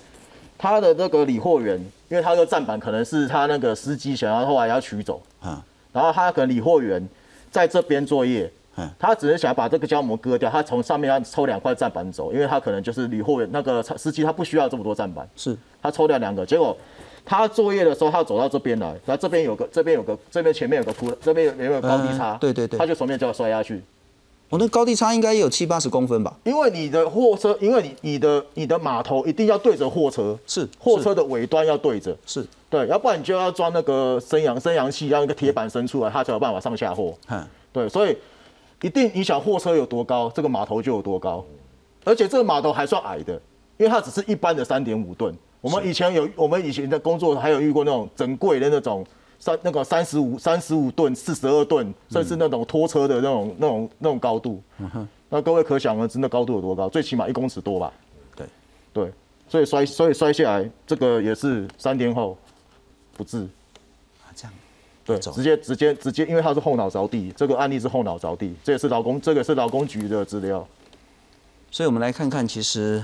[0.57, 1.79] 他的那个理货员，
[2.09, 7.07] 因为他的站板可能是他那个司机想要后来要取走，啊，然后他可能理货员
[7.51, 15.57] 在这边作业嗯，他只是想把这个胶膜割掉，他从上面要抽两块站板走，因为他可能就是理货员那个司机他不需要这么多站板，是。
[15.81, 16.75] 他抽掉两个，结果
[17.25, 22.79] 他作业的时候他走到这边来，然后这边有个这边有个这边前面有个窟，这边有有个高低差，嗯对对对。
[22.79, 23.83] 他就从面就要摔下去。
[24.49, 26.33] 我那高低差应该也有七八十公分吧？
[26.43, 37.13] 因为你的货车，因为你你的你的码头一定要对着货车，是货车的尾端要对着，是，对，要不然你就要装那个升阳升阳器，让一个铁板伸出来，它才有办法上下货。
[37.27, 38.17] 嗯，对，所以
[38.81, 41.43] 一定影响货车有多高，这个码头就有多高，
[42.05, 43.33] 而且这个码头还算矮的，
[43.77, 45.35] 因为它只是一般的三点五吨。
[45.59, 49.05] 我们以前有，我们以前的工作还有遇过那种整柜的那种
[49.37, 54.63] 三那个三十五三十五吨、四十二吨，甚至那种拖车的那种那种那种高度。
[55.29, 56.87] 那各位可想而知，那高度有多高？
[56.87, 57.93] 最起码一公尺多吧？
[58.35, 58.47] 对
[58.93, 59.11] 对，
[59.49, 62.37] 所以摔所以摔下来，这个也是三天后
[63.21, 63.43] 不治。
[64.23, 64.53] 啊这样，
[65.05, 70.67] 对，直接直接直接，因为他是后脑着地，这个案例是后脑着地，这也是劳工，这个是劳工局的资料。
[71.69, 73.03] 所以我们来看看，其实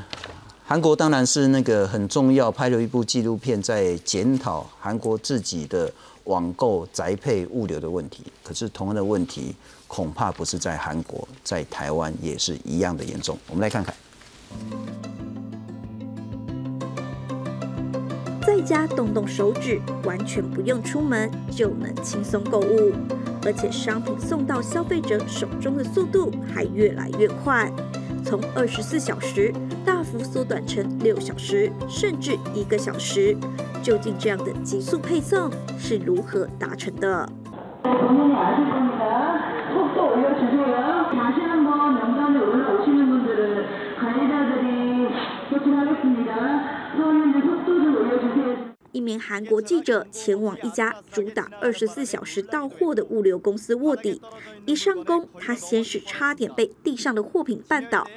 [0.65, 5.91] 韩国当然是那个很重要，拍了一部纪录片在检讨韩国自己的
[6.23, 8.23] 网购宅配物流的问题。
[8.43, 13.38] 可是同样的问题，恐怕不是在韩国，在台湾也是一样的严重。
[13.47, 13.93] 我们来看看。
[18.47, 22.93] 在家动动手指，完全不用出门就能轻松购物，
[23.45, 27.69] 而且商品送到消费者手中的速度还越来越快，
[28.23, 29.53] 从二十四小时
[29.86, 33.36] 大幅缩短成六小时，甚至一个小时。
[33.83, 37.29] 究竟这样的急速配送是如何达成的？
[48.91, 54.19] 一名韩国记者前往一家主打二十四小时到货的物流公司卧底
[54.65, 58.07] 一上工他先是差点被地上的货品绊倒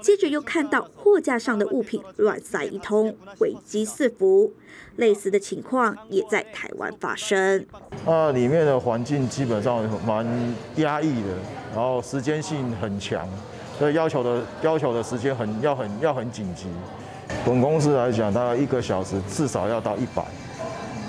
[0.00, 4.54] 接着又看到货架上的物品乱塞一通危机四伏。
[4.96, 7.64] 类似的情况也在台湾发生
[8.04, 10.26] 啊里面的环境基本上蛮
[10.76, 11.28] 压抑的
[11.74, 13.28] 然后时间性很强
[13.78, 16.66] 所以要求的要求的时间很要很要很紧急。
[17.44, 20.24] 本公司来讲，大概一个小时至少要到一百，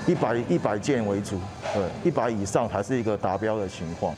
[0.07, 1.39] 一百一百件为主，
[1.73, 4.15] 对，一百以上才是一个达标的情况。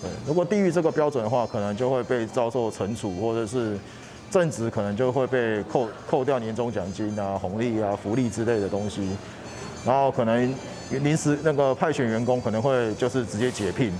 [0.00, 3.78] 对，如果低于这个标准的话，可能就会被遭受惩处，或者是
[4.30, 9.10] 正职可能就会被扣扣掉年终奖金啊、红利啊、福利之类的东西，
[9.84, 10.54] 然后可能
[10.90, 13.92] 临时那个派遣员工可能会就是直接解聘。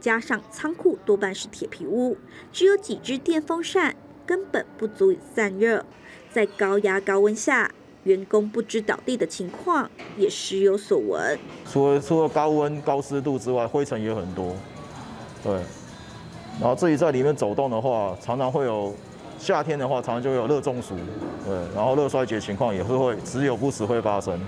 [0.00, 2.16] 加上仓库多半是铁皮屋，
[2.52, 5.84] 只有几只电风扇，根本不足以散热。
[6.32, 7.70] 在高压高温下，
[8.04, 11.38] 员工不知倒地的情况也时有所闻。
[11.70, 14.56] 除了除了高温、高湿度之外，灰尘也很多。
[15.44, 15.52] 对，
[16.60, 18.94] 然后自己在里面走动的话，常常会有
[19.38, 20.94] 夏天的话，常常就会有热中暑。
[21.44, 24.40] 对，然后热衰竭情况也是会时有不时会发生。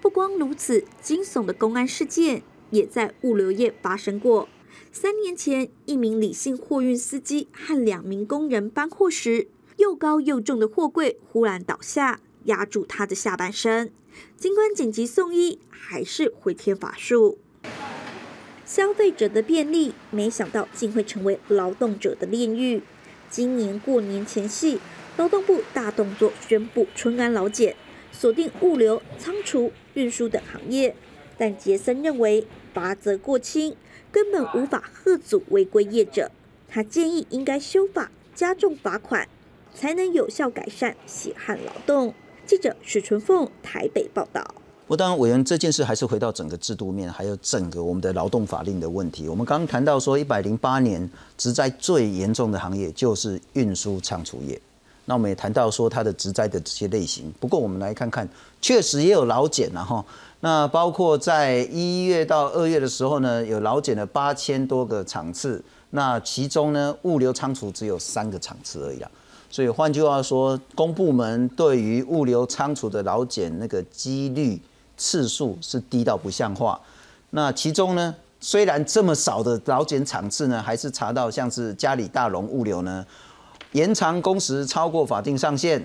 [0.00, 4.48] 不光如此，惊悚的公安事件也在物流业发生过。
[4.92, 9.48] 三年前，一名李姓货运司机和两名工人搬货时，
[9.78, 13.92] 又高又重的货柜忽然倒下，压住他的下半身。
[14.36, 17.38] 尽管紧急送医，还是回天乏术。
[18.64, 22.82] 消费者的便利，没想到竟会成为劳动者的炼狱。
[23.30, 24.80] 今年过年前夕，
[25.16, 27.76] 劳动部大动作宣布春安劳检，
[28.10, 30.96] 锁定物流、仓储、运输等行业。
[31.38, 33.76] 但杰森认为罚则过轻，
[34.10, 36.32] 根本无法遏阻违规业者。
[36.66, 39.28] 他建议应该修法，加重罚款，
[39.78, 42.12] 才能有效改善血汗劳动。
[42.44, 44.44] 记者许纯凤台北报道。
[44.88, 49.28] 不，当然，委员这件事还是回到整个制度面，还有整个我们的劳动法令的问题。
[49.28, 54.60] 我们刚刚谈到说，一百零八年职灾最严重的行业就是运输仓储业。
[55.04, 57.32] 那我们也谈到说它的职灾的这些类型。
[57.38, 58.28] 不过，我们来看看，
[58.60, 60.04] 确实也有劳检然后
[60.40, 65.62] 那包括在一月到二月的时候呢，有劳检了八千多个场次。
[65.90, 69.10] 那其中呢，物流仓储只有三个场次而已啊。
[69.50, 74.60] 所以换句话说，公部门对于物流仓储的劳检那个几率。
[75.00, 76.80] 次数是低到不像话。
[77.30, 83.06] 那其中呢，虽然这么少的劳检场次呢，还是查到像是嘉里大龙物流呢，
[83.70, 85.80] 延长工时超过法定上限，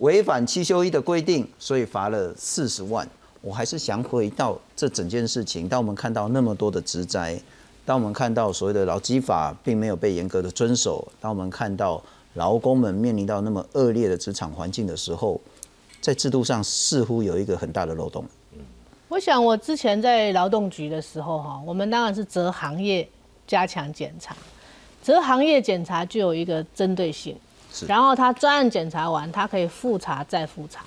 [0.00, 3.08] 违反七休一的规定，所以罚了四十万。
[3.40, 7.40] 我还是想回到这整件事情，当我们看到那么多的职灾，
[7.86, 12.02] 当我们看到所谓的劳基法并没有被严格的遵守，当我们看到
[12.34, 15.40] 劳工们面临到那么恶劣的职场环境的时候。
[16.00, 18.22] 在制度上似乎有一个很大的漏洞。
[19.08, 23.08] 我想我之前在劳动局的时候，哈，我们当然是择行业
[23.46, 24.36] 加强检查，
[25.00, 27.34] 择行业检查就有一个针对性，
[27.88, 30.84] 然后他专案检查完，他可以复查再复查。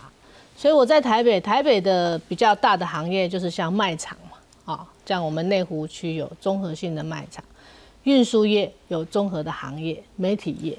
[0.55, 7.43] 所以我在台北，台北的比较大的行业就是像卖场嘛，啊，像我们内湖区有综合性的卖场，
[8.03, 10.77] 运输业有综合的行业，媒体业，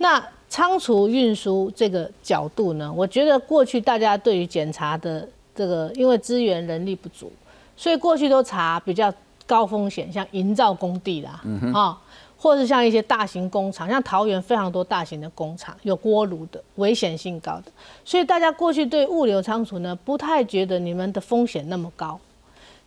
[0.00, 0.20] 那。
[0.52, 7.30] 仓储运输这个角度呢，我觉得过去大家对于检查的这个，因为资源人力不足，
[7.76, 9.14] 所以过去都查比较
[9.46, 11.40] 高风险，像营造工地啦，
[11.72, 11.96] 啊，
[12.36, 17.70] 或是像一些大型工厂，像桃园非常多大型的工厂，有锅炉的，危险性高的，
[18.04, 22.18] 所以大家过去对物流仓储呢，不太觉得你们的风险那么高。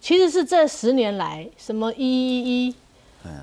[0.02, 2.76] 其实是这十年来，什么一一一。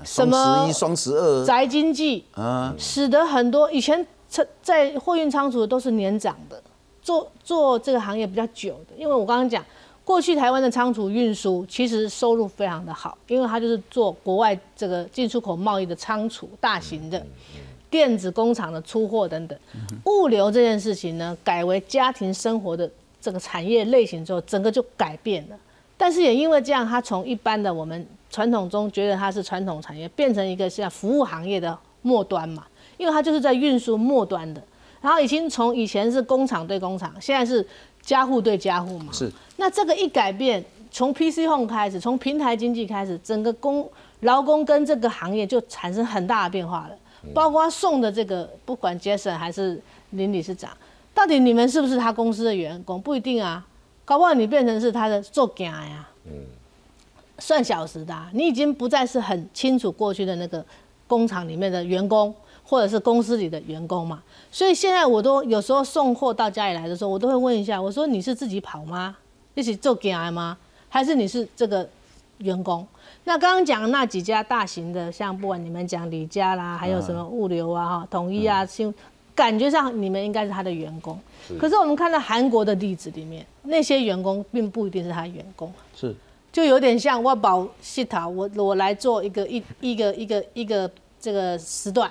[0.04, 6.62] 什么十一双十二宅经济啊，使得很多以前在在货运仓储的都是年长的，
[7.02, 8.94] 做做这个行业比较久的。
[8.96, 9.64] 因为我刚刚讲，
[10.04, 17.24] 过去台湾的仓储运输其实收入非常的好，因为它就是做国外这个进出口贸易的仓储，大型的
[17.88, 19.58] 电子工厂的出货等等。
[20.04, 22.88] 物流这件事情呢，改为家庭生活的
[23.20, 25.56] 这个产业类型之后，整个就改变了。
[25.96, 28.06] 但是也因为这样，它从一般的我们。
[28.30, 32.64] 传统中觉得它是传统产业，变成一个像服务行业的末端嘛，
[32.96, 34.62] 因为它就是在运输末端的。
[35.02, 37.66] 然后已经从以前是工厂对工厂，现在是
[38.02, 39.12] 家户对家户嘛。
[39.12, 39.30] 是。
[39.56, 43.90] 那这个一改变，从 PC Home 开始，从平台经济开始，整个工
[44.20, 46.96] 劳工跟这个行业就产生很大的变化了。
[47.34, 50.70] 包括送的这个，不管 Jason 还是林理事长，
[51.14, 53.00] 到底你们是不是他公司的员工？
[53.00, 53.66] 不一定啊，
[54.04, 56.08] 搞不好你变成是他的做家呀。
[56.26, 56.32] 嗯。
[57.40, 60.64] 算小时的，你已经不再是很清楚过去的那个
[61.06, 64.22] 工厂里面的员工，或者是公司里的员工嘛。
[64.52, 69.16] 所以现在我都有时候送货到家里来的时候，我都会问一下，我说你是自己跑吗？
[69.54, 70.56] 一起做 G I 吗？
[70.88, 71.88] 还是你是这个
[72.38, 72.86] 员工？
[73.24, 78.92] 那刚刚讲那几家大型的，像不管你们讲李家啦，还有什么物流啊、哈统一啊，新
[79.34, 81.18] 感觉上你们应该是他的员工。
[81.58, 85.72] 可是我们看到韩国的例子里面，那些员工并不一定是他员工。
[85.94, 86.14] 是。
[86.52, 90.90] 就有点像我保系统，我我来做一个一一个一个一个
[91.20, 92.10] 这个时段，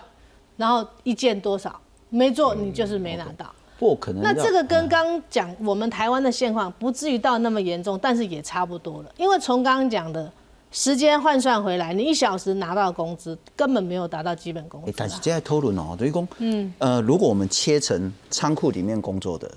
[0.56, 1.78] 然后一件多少
[2.10, 4.24] 没做你就是没拿到，不可能。
[4.24, 9.12] 那这个跟刚讲我们台湾的现况不至于到那么严重，但是也差不多了。
[9.18, 10.32] 因为从刚刚讲的
[10.72, 14.94] 时间换算回来，你一小时拿到工资根本没有达到基本工资。
[14.96, 19.52] 但是现在讨论哦，等于讲，嗯呃，如果我们切成仓库里面工作的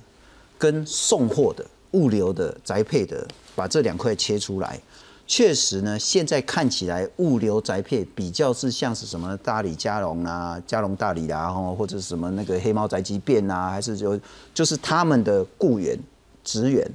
[0.59, 1.65] 跟送货的。
[1.93, 4.81] 物流的宅配的，把这两块切出来，
[5.27, 14.19] 确实呢，现在看起来物流宅配比较是像是什么大理加隆啊、加隆大理啦，吼，或者什么那个黑猫宅急便啊，还是就
[14.53, 15.99] 就是他们的雇员
[16.43, 16.91] 职员。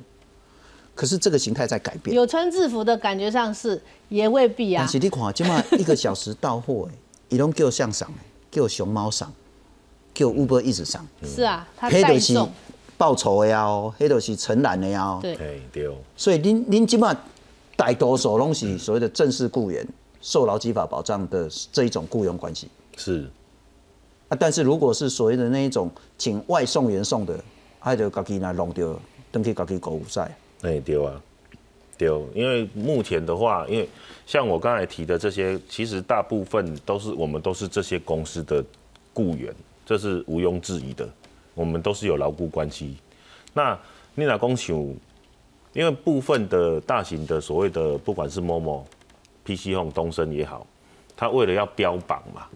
[0.94, 3.80] 可是这个形态在改变，有穿制服的感觉上是
[4.10, 4.92] 也未必啊但。
[4.92, 6.96] 是你看，起码一个小时到货，哎，
[7.30, 8.12] 伊拢叫向上，
[8.50, 9.32] 叫熊猫上，
[10.16, 12.52] 叫 Uber 一直上，是啊，他黑的是代送，
[12.98, 15.20] 报酬的呀哦，黑的是承揽的呀哦。
[15.22, 17.22] 对，哎对哦，所以您您基本上
[17.76, 19.88] 大多数拢是所谓的正式雇员，
[20.22, 23.30] 受劳基法保障的这一种雇佣关系是
[24.30, 24.38] 啊。
[24.40, 27.40] 但是如果是所谓的那一种请外送员送的，
[27.80, 29.00] 还就家己来弄掉，
[29.32, 30.36] 登去家己购物赛。
[30.64, 31.22] 哎对啊，
[31.98, 33.88] 对哦，因为目前的话，因为
[34.26, 38.64] 像我刚才提的这些，其实大部分都是我们都是这些公司的
[39.14, 39.54] 雇员，
[39.86, 41.08] 这是毋庸置疑的，
[41.58, 42.96] 我们都是有牢固关系。
[43.52, 43.78] 那
[44.14, 44.76] 你老公想，
[45.74, 48.84] 因为部分的大型的所谓的不管是 Momo、
[49.44, 50.66] PC Home、东升也好，
[51.16, 52.48] 他为了要标榜嘛，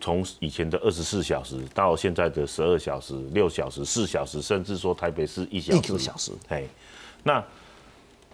[0.00, 6.64] 从以前的二十四小时到现在的十二小时、六小时、四小时，甚至说台北市一小时，一个小时，哎，
[7.22, 7.42] 那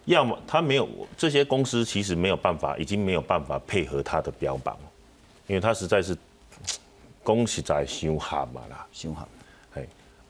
[0.07, 4.79] 要么他没有这些公司其实没有办法，已经没有办法配合他的标榜，
[5.47, 6.17] 因为他实在是
[7.23, 9.29] 恭喜在凶悍嘛啦，凶悍。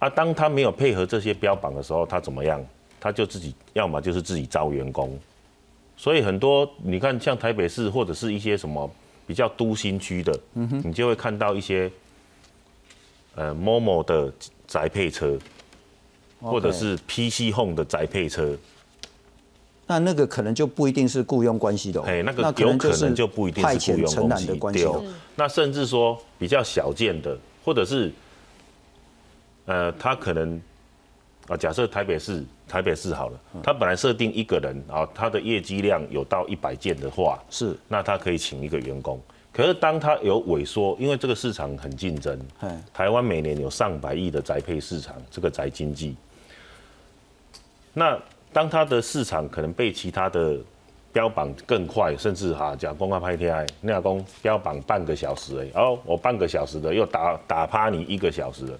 [0.01, 2.62] 哎，啊，当他没有配合这些标榜的时候，他怎么样？
[3.03, 5.18] 他就自己要么就是自己招员工，
[5.96, 8.90] 所以很多你看像台北市或者是一些什么
[9.26, 10.38] 比较都心区的，
[10.84, 11.90] 你就会看到一些
[13.36, 14.30] 呃 Momo 的
[14.66, 15.38] 宅配车，
[16.40, 18.55] 或者是 PC Home 的宅配车，
[19.86, 24.28] 那那个可能就不一定是雇佣关系的、哦，哎，那个有可能就不一定是雇佣
[24.59, 24.86] 关系。
[25.36, 27.34] 那甚至说比较小件的，
[27.64, 28.12] 或者是
[29.71, 30.61] 呃，他可能
[31.47, 39.21] 啊，假设台北市台北市好了，嗯他本来设定一个人啊，他的业绩量有到一百件的话，是，那他可以请一个员工。
[39.53, 46.16] 可是当他有萎缩，因为这个市场很竞争，哎，台湾每年有上百亿的宅配市场，这个宅经济。
[47.93, 48.18] 那
[48.53, 50.59] 当他的市场可能被其他的
[51.12, 58.79] 标榜更快，甚至哈讲公开拍天，那老公标榜半个小时而已，哦，我半个小时的又打打趴你一个小时了。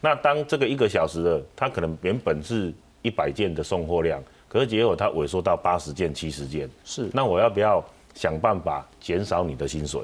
[0.00, 2.72] 那当这个一个小时的，它可能原本是
[3.02, 7.08] 一百件的送货量，可是结果它萎缩到八十件、七十件，是。
[7.12, 7.84] 那我要不要
[8.14, 10.02] 想办法减少你的薪水？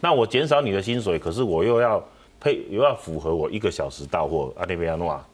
[0.00, 2.02] 那我减少你的薪水，可是我又要
[2.40, 5.26] 配又要符合我一个小时到货，啊那边要弄啊，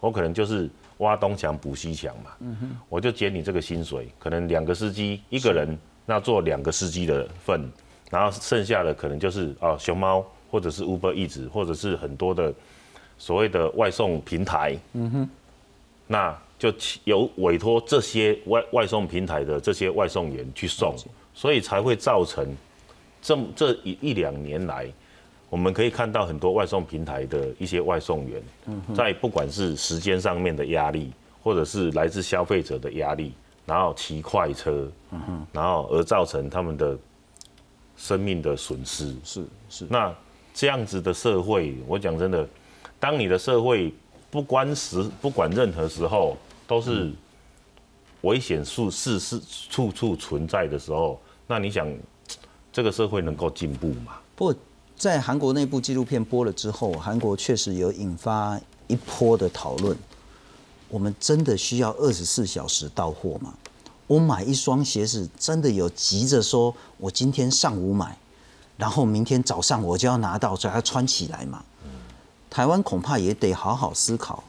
[0.00, 7.70] 我可能就是挖东墙补西墙嘛，嗯哼我就减你这个薪水，可能两个司机一个人那做两个司机的份，
[8.10, 12.52] 然后剩下的可能就是哦熊猫或者是 Uber Eats 或者是很多的
[13.24, 15.28] 所谓的外送平台，嗯哼，
[16.06, 20.94] 那就起有委托这些外外送平台的这些外送员去送，
[21.32, 22.46] 所以才会造成
[23.22, 24.86] 这这一一两年来，
[25.48, 28.42] 我们可以看到很多外送平台的一些外送员，
[28.94, 31.10] 在不管是时间上面的压力，
[31.42, 33.32] 或者是来自消费者的压力，
[33.64, 35.46] 然后骑快车，嗯哼。
[35.50, 36.94] 然后而造成他们的
[37.96, 39.16] 生命的损失。
[39.24, 40.14] 是是，那
[40.52, 42.46] 这样子的社会，我讲真的，
[43.04, 43.92] 当你的社会
[44.30, 46.34] 不关时不管任何时候
[46.66, 47.12] 都是
[48.22, 49.38] 危险处事事
[49.68, 51.86] 处处存在的时候，那你想
[52.72, 54.14] 这个社会能够进步吗？
[54.34, 54.54] 不过
[54.96, 59.94] 在韩国那部纪录片播了之后，韩国确实有引发一波的讨论。
[60.88, 63.52] 我们真的需要二十四小时到货吗？
[64.06, 68.16] 我买一双鞋子，真的有急着说，我今天上午买，
[68.78, 71.62] 然后明天早上我就要拿到，所以要穿起来嘛？
[72.54, 74.44] 台湾恐怕也得好好思考。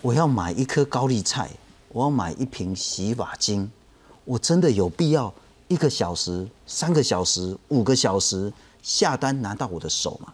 [0.00, 1.50] 我要买一颗高丽菜，
[1.88, 3.68] 我要买一瓶洗发精，
[4.24, 5.34] 我真的有必要
[5.66, 10.32] 一个小时、三个小时、五个小时下单拿到我的手吗？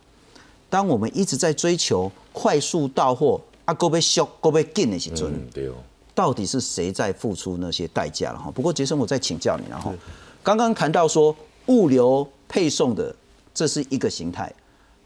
[0.68, 5.76] 当我们一直在追求快速到货，啊，够被修、够被进的时阵，嗯，对哦，
[6.14, 8.50] 到底是谁在付出那些代价了哈？
[8.50, 9.94] 不过杰森，我再请教你，然后
[10.42, 11.34] 刚刚谈到说
[11.68, 13.16] 物流配送的
[13.54, 14.52] 这是一个形态，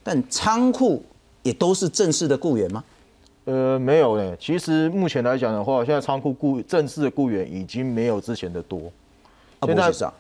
[0.03, 1.01] 但仓库
[1.43, 2.85] 也都是正式的雇员吗？
[3.47, 4.37] 呃，没有嘞。
[4.39, 8.93] 其实目前来讲的话，现在仓库雇正式的雇员已经没有之前的多。
[9.59, 10.13] 啊，现在不是啊，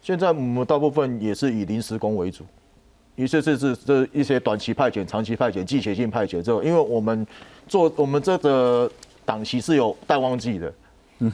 [0.00, 2.44] 现在我们大部分也是以临时工为主，
[3.16, 7.26] 于是这是这一些短期派遣、长期派遣、季节性派遣之后，因为我们
[7.66, 8.90] 做我们这个
[9.24, 10.72] 档期是有淡旺季的，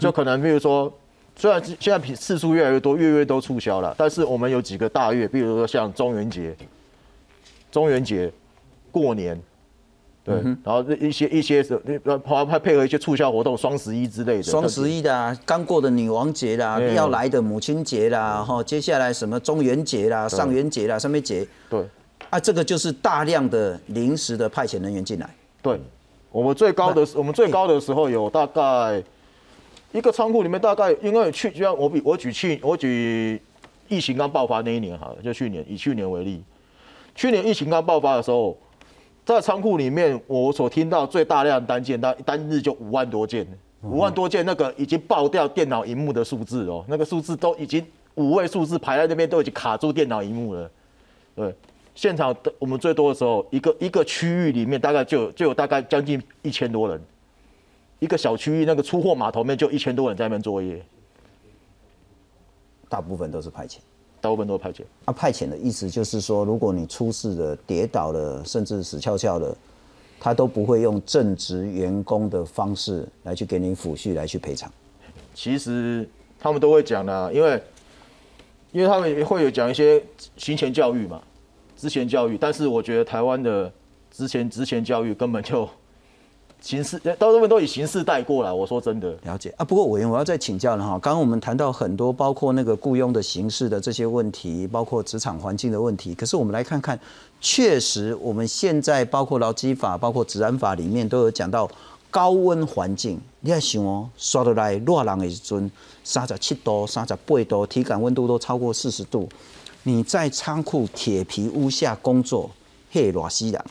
[0.01, 0.93] 就可能比如说，
[1.37, 6.57] 虽然现在次数越来越多，月月都促销了，但是我们有几个大月，比如说像中元节、
[7.71, 8.33] 中元节、
[9.01, 9.39] 过年，
[10.25, 10.35] 对，
[10.65, 14.43] 然后一些一些是呃还还配合一些促销活动，双十一之类的。
[14.43, 21.47] 双十一的、啊，刚过的女王节啦，对要来的母亲节啦，哈，接下来什么中元节啦、上元节啦、什么节？
[21.69, 21.85] 对。
[22.31, 25.31] 啊，这个就是大量的临时的派遣人员进来。
[25.63, 25.79] 对，
[26.33, 29.01] 我们最高的我们最高的时候有大概
[29.93, 33.41] 一个仓库里面大概因为去就像我比我举去我举
[33.87, 36.43] 疫情刚爆发那一年好了，就去年以去年为例，
[37.15, 38.59] 去年疫情刚爆发的时候，
[39.27, 43.45] 在仓库里面我所听到最大量单件，单单日就五万多件，
[43.83, 50.71] 五万多件那个已经爆掉电脑荧幕的数字哦，那个数字都已经五位数字排在那边都已经卡住电脑荧幕了，
[51.35, 51.53] 对。
[51.97, 57.01] 现场的我们最多的时候，一个一个区域里面大概就有就有大概将近一千多人，
[57.99, 60.81] 一个小区域那个出货码头面就一千多人在那边作业，
[62.89, 63.79] 大部分都是派遣。
[64.27, 64.83] 大部分都派遣。
[65.05, 69.57] 啊，派遣的意思就是说，如果你出事了、跌倒了，甚至死翘翘了，
[70.19, 74.69] 他都不会用正职员工的方式来去给你抚恤、来去赔偿。
[75.33, 76.09] 其实
[76.41, 77.63] 他们都会讲的，因为
[78.73, 80.03] 因为他们会有讲一些
[80.37, 81.23] 行前教育嘛，
[81.77, 83.73] 之前教育，但是我觉得台湾的
[84.11, 85.69] 之前之前教育根本就
[86.61, 88.53] 形式，大部分都以形式带过来。
[88.53, 89.65] 我说真的，了解啊。
[89.65, 90.99] 不过委员，我要再请教了哈。
[90.99, 96.15] 刚刚我们谈到很多，包括那个雇佣的形式的这些问题，包括职场环境的问题。
[96.15, 96.99] 可是我们来看看，
[97.41, 101.71] 确实我们现在包括劳基法、包括治安法里面都有讲到
[102.11, 103.21] 高温环境。
[103.41, 105.71] 你要想哦，刷得来热人的时阵，
[106.03, 109.29] 三十七度、三十八度，体感温度都超过四十度。
[109.85, 112.51] 你在仓库铁皮屋下工作，
[112.91, 113.65] 嘿，热死人。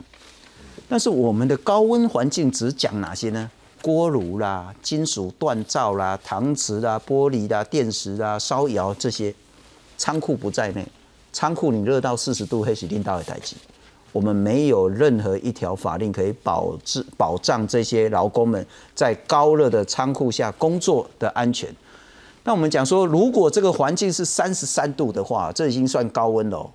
[0.87, 3.49] 但是我们的高温环境只讲哪些呢？
[3.81, 9.33] 锅炉啦、金属锻造啦、搪瓷啦、玻璃啦、电石啦、烧窑这些，
[9.97, 10.87] 仓库不在内。
[11.31, 13.55] 仓库你热到四十度，黑是领导的代志。
[14.11, 18.65] 我们没有任何一条法令可以保质保障这些劳工们
[18.95, 21.69] 在高热的仓库下工作的安全。
[22.45, 26.71] 那我们讲说，如果这个环境是三十三度的话，这已经算高温了。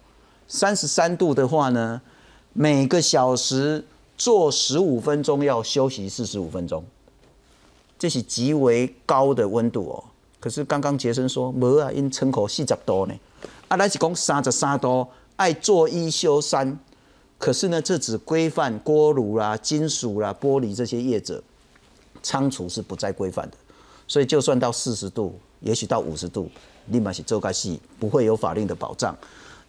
[0.47, 2.01] 三十三度的话呢，
[2.53, 3.85] 每个小时
[4.21, 6.85] 做十五分钟要休息四十五分钟，
[7.99, 10.05] 这是极为高的温度哦。
[10.39, 13.15] 可是刚刚杰森说，无啊，因窗口四十度呢，
[13.69, 15.07] 啊，咱是讲三十三度，
[15.37, 16.79] 爱做一休三。
[17.39, 21.43] 可是呢，这只规范锅炉啦、金属啦、玻璃这些业者，
[22.23, 23.57] 仓储是不再规范的。
[24.07, 26.51] 所以就算到四十度，也许到五十度，
[26.89, 29.17] 立马是周盖系不会有法令的保障。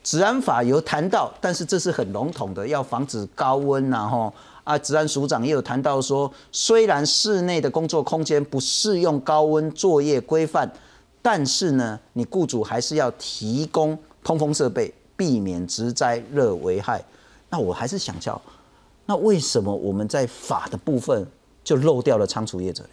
[0.04, 4.34] 治安法有谈到，但是这是很笼统的，要防止高温呐吼。
[4.64, 10.72] 啊，治安署长也有谈到说，虽然室内的工作空间不适用高温作业规范，
[11.20, 17.04] 但是呢，你雇主还是要提供通风设备，避免直灾热危害。
[17.50, 18.40] 那我还是想叫，
[19.08, 21.28] 那为什么我们在法的部分
[21.64, 22.84] 就漏掉了仓储业者？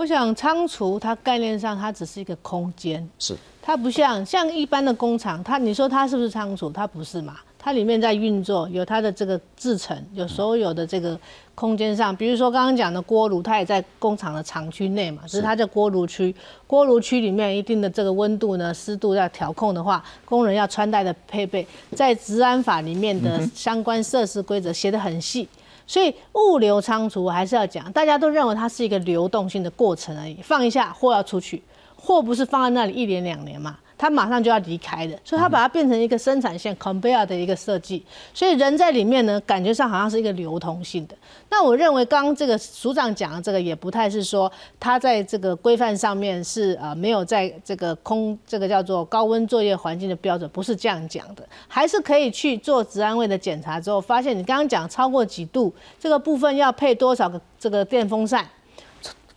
[0.00, 6.70] 我想仓储它概念上它只是一个空间，是它不像像一般的工厂，它你说它是不是仓储？
[6.70, 7.36] 它不是嘛？
[7.58, 11.20] 它里面在运作，有它的这个制程，有所有的这个
[11.54, 16.34] 空间上，比如说刚刚讲的锅炉，它也在工厂的厂区内嘛，只是它叫锅炉区。
[16.66, 25.46] 锅炉区里面一定的这个温度呢、湿度要调控的话，工人要穿戴的配备，在治安法里面的相关设施规则写得很细。
[25.90, 31.60] 所以物流仓储还是要讲，大家都认为它是一个流动性的过程而已，放一下货要出去，
[31.96, 41.14] 货不是放在那里一年两年嘛，它马上就要离开的，所以它把它变成一个生产线 conveyor 的一个设计，所以人在里面呢，感觉上好像是一个流通性的。
[41.50, 58.48] 那我认为刚刚这个署长讲的这个也不太是说他在这个规范上面是呃没有在这个空这个叫做高温作业环境的标准，不是这样讲的，还是可以去做治安卫的检查之后，发现你刚刚讲超过几度这个部分要配多少个这个电风扇。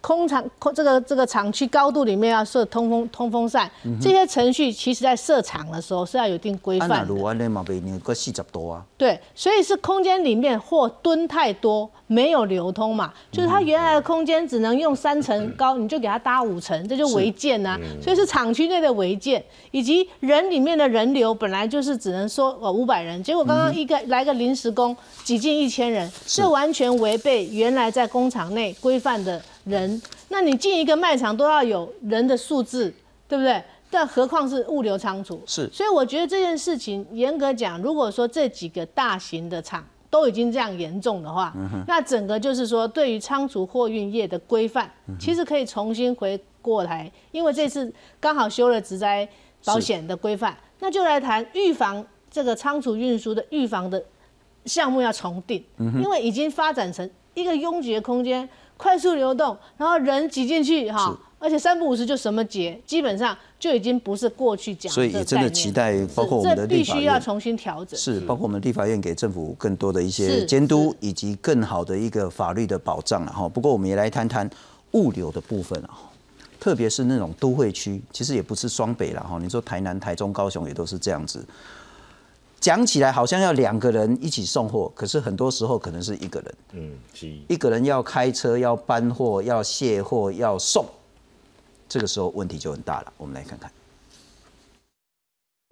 [0.03, 6.95] 空场空这个这个厂区高度里面要设通风通风扇，这些程序其实在设厂的时候是要有一定规范的。
[7.99, 8.85] 个四十多啊。
[8.97, 19.41] 对，所以是空间里面货吨太多，没有流通嘛，就是它原来的空间只能用三层高，你就给它搭五层，这就违建呐、所以是厂区内的违建，
[19.71, 24.93] 以及人里面的人流本来就是只能说呃五百人，结果刚刚一个、来个临时工
[25.23, 30.01] 挤进一千人，这完全违背原来在工厂内规范的人。
[30.29, 32.93] 那你进一个卖场都要有人的数字，
[33.27, 33.61] 对不对？
[33.89, 35.39] 但何况是物流仓储？
[35.45, 41.53] 是所以我觉得这件事情严格讲，如果说这几个大型的厂都已经这样严重的话，
[41.87, 49.27] 那整个就是说对于仓储货运业的规范，其实可以重新回过来，因为这次刚好修了职灾
[49.63, 54.03] 保险的规范，那就来谈预防这个仓储运输的预防的
[54.65, 58.47] 项目要重定，因为已经发展成一个拥挤的空间，
[58.83, 67.01] 快速流动，然后人挤进去哈，而且三不五时就什么节，基本上就已经不是过去讲的所以也真的期待，包括我们的立法院。
[67.01, 67.97] 须要重新调整。
[67.97, 73.47] 是，包括我们立法院给政府更多的一些是监督，以及更好的一个法律的保障了哈。
[73.47, 74.49] 不过我们也来谈谈
[74.91, 76.11] 物流的部分啊，
[76.59, 79.39] 特别是那种都会区，其实也不是双北了哈。
[79.41, 81.41] 你说台南、台中、高雄也都是这样子。
[82.63, 87.27] 讲起来好像要两个人一起送货，可是很多时候可能是一个人，嗯，是。
[87.49, 90.85] 一个人要开车、要搬货、要卸货、要送，
[91.89, 93.11] 这个时候问题就很大了。
[93.17, 93.69] 我们来看看。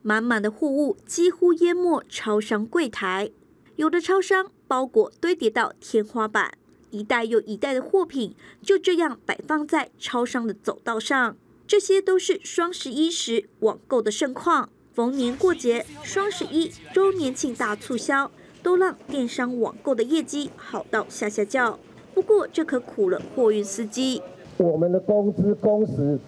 [0.01, 3.31] 满满的货物几乎淹没超商柜台，
[3.77, 6.57] 有的超商包裹堆叠到天花板，
[6.89, 11.37] 一袋又一袋的货品就这样摆放在超商的走道上。
[11.65, 14.69] 这些都是双十一时网购的盛况。
[14.93, 18.29] 逢年过节、双十一周年庆大促销，
[18.61, 21.79] 都让电商网购的业绩好到下下叫。
[22.13, 24.21] 不过这可苦了货运司机。
[24.57, 26.19] 我们的工资工时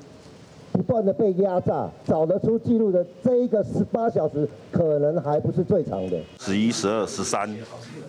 [0.72, 6.18] 不断的被压榨，找得出记录的这一个十八小时，可能还不是最长的。
[6.40, 7.54] 十一、十二、十三，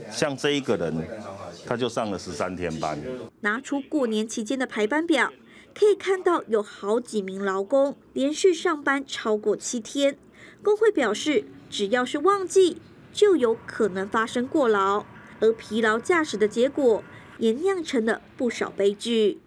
[0.09, 0.95] 像这一个人，
[1.67, 2.97] 他就上了十三天班。
[3.41, 5.33] 拿出过年期间的排班表，
[5.75, 10.17] 可以看到有好几名劳工连续上班超过七天。
[10.65, 12.81] 工会表示，只要是旺季，
[13.12, 15.05] 就有可能发生过劳，
[15.39, 17.05] 而疲劳驾驶的结果，
[17.37, 19.41] 也酿成了不少悲剧。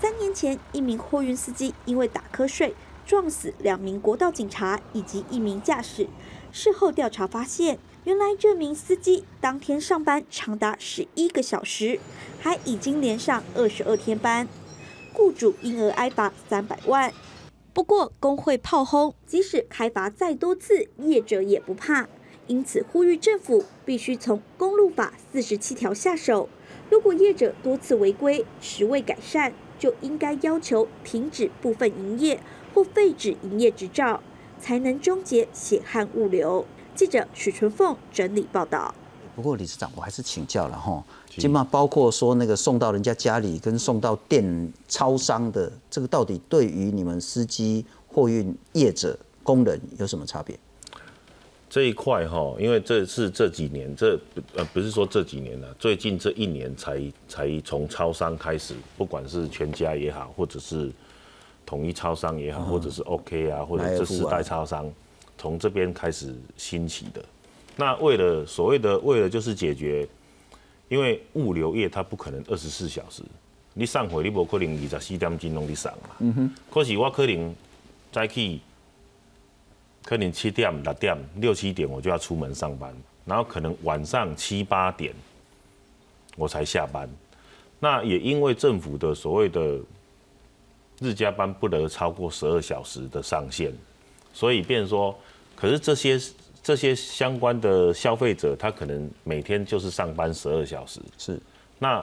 [0.00, 6.08] 三年前，一名货运司机因为打瞌睡撞死两名国道警察以及一名驾驶。
[6.50, 12.00] 事后调查发现，原来这名司机当天上班长达十一个小时，
[12.40, 14.48] 还已经连上二十二天班，
[15.12, 17.12] 雇主因而挨罚三百万。
[17.74, 22.08] 不过工会炮轰，即使开罚再多次，业者也不怕，
[22.46, 26.48] 因此呼吁政府必须从公路法四十七条下手。
[26.88, 32.38] 如果业者多次违规，迟未改善，就应该要求停止部分营业
[32.72, 34.22] 或废止营业执照，
[34.60, 36.64] 才能终结血汗物流。
[36.94, 38.94] 记者许纯凤整理报道。
[39.34, 50.58] 不过理事长，我还是请教了哈，起码包括说那个送到人家家里跟送到店超商的，这个到底对于你们司机、货运业者、工人有什么差别？
[51.68, 54.16] 这一块哈，因为这是这几年，这
[54.54, 60.92] 呃不是说这几年了，最近这一年才才从超商开始，不管是全家也好，或者是
[61.66, 64.88] 统一超商也好，或者是 OK 啊，或者这四代超商，
[65.36, 67.24] 从这边开始兴起的。
[67.76, 70.06] 那为了所谓的为了就是解决，
[70.88, 73.22] 因为物流业它不可能二十四小时，
[73.72, 76.10] 你上回你不可能二十四点钟拢你上嘛。
[76.20, 76.54] 嗯哼。
[76.70, 77.52] 可是我可能
[78.12, 78.60] 再去，
[80.04, 82.94] 可能七点六点六七点我就要出门上班，
[83.24, 85.12] 然后可能晚上七八点
[86.36, 87.08] 我才下班。
[87.80, 89.80] 那也因为政府的所谓的
[91.00, 93.72] 日加班不得超过十二小时的上限，
[94.32, 95.18] 所以变说，
[95.56, 96.20] 可是这些。
[96.64, 100.98] 这些相关的消费者，他可能每天就是上班十二小时。
[101.18, 101.38] 是，
[101.78, 102.02] 那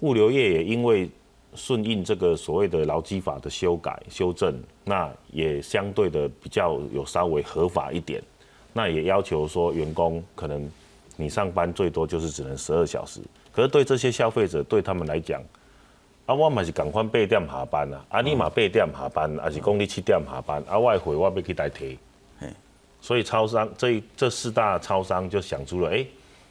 [0.00, 1.08] 物流业也因为
[1.54, 8.20] 顺应这个所谓的劳基法的修改修正，那也相对的比较有稍微合法一点。
[8.72, 10.68] 那也要求说，员工可能
[11.16, 13.20] 你上班最多就是只能十二小时。
[13.52, 15.40] 可是对这些消费者，对他们来讲，
[16.26, 21.96] 啊，我嘛是赶快八点下班啊，啊，你嘛八点下班，还是讲你七点下班，啊，我回我要去代替。
[23.06, 26.04] 所以超商这这四大超商就想出了，哎，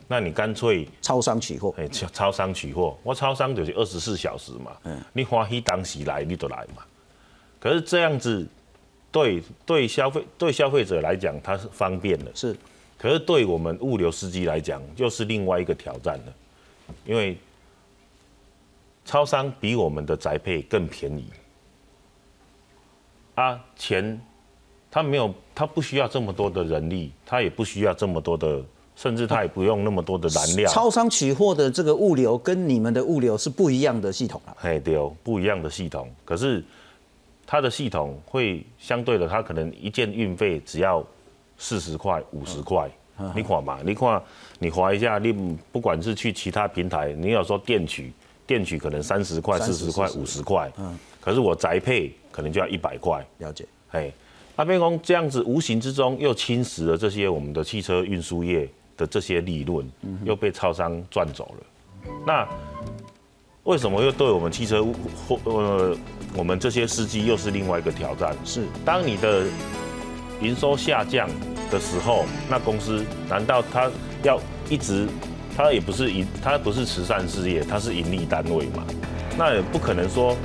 [0.07, 6.81] 那你干脆超商取货，哎，超超商取货，我超商就是二十四小时嘛，嗯，你欢喜当时来你就来嘛。
[7.59, 8.47] 可是这样子，
[9.11, 12.55] 对对消费对消费者来讲，它是方便的，是。
[12.97, 16.33] 可是对我们物流司机来讲，又是另外一个挑战了，
[17.05, 17.37] 因为
[19.03, 21.29] 超商比我们的宅配更便宜，
[23.35, 24.17] 啊，钱。
[24.95, 28.63] 他没有，他不需要这么多的人力，他也不需要这么多的，
[28.95, 30.71] 甚至他也不用那么多的燃料。
[30.71, 34.55] 超商取货的这个物流跟你们的物流是不一样的系统啊。
[34.61, 36.09] 哎，对哦，不一样的系统。
[36.23, 36.63] 可是
[37.45, 41.05] 它的系统会相对的，它可能一件运费只要
[41.57, 42.89] 四十块、五十块。
[43.35, 44.23] 你看嘛，你看
[44.59, 48.13] 你划一下，你不管是去其他平台，你要说电取，
[48.47, 50.71] 电取可能三十块、四十块、五十块。
[50.77, 50.97] 嗯。
[51.19, 53.21] 可是我宅配可能就要一百块。
[53.39, 53.65] 了解。
[53.91, 54.09] 哎。
[54.55, 59.85] 阿边公这样子无形之中又侵蚀了这些我们的汽车运输业的这些利润，
[60.23, 62.11] 又被超商赚走了。
[62.25, 62.47] 那
[63.63, 64.85] 为什么又对我们汽车
[65.27, 65.97] 或呃
[66.37, 68.35] 我们这些司机又是另外一个挑战？
[68.45, 69.45] 是当你的
[70.41, 71.27] 营收下降
[71.69, 73.91] 的时候，那公司难道他
[74.23, 74.39] 要
[74.69, 75.07] 一直
[75.57, 78.85] 它也不是盈，它不是慈善事业，它是盈利单位嘛，
[79.37, 80.37] 那也不可能说，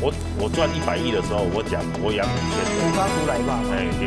[0.00, 3.58] 我我赚一百亿的时候，我讲我养五千人，发出来吧。
[3.74, 3.90] 哎，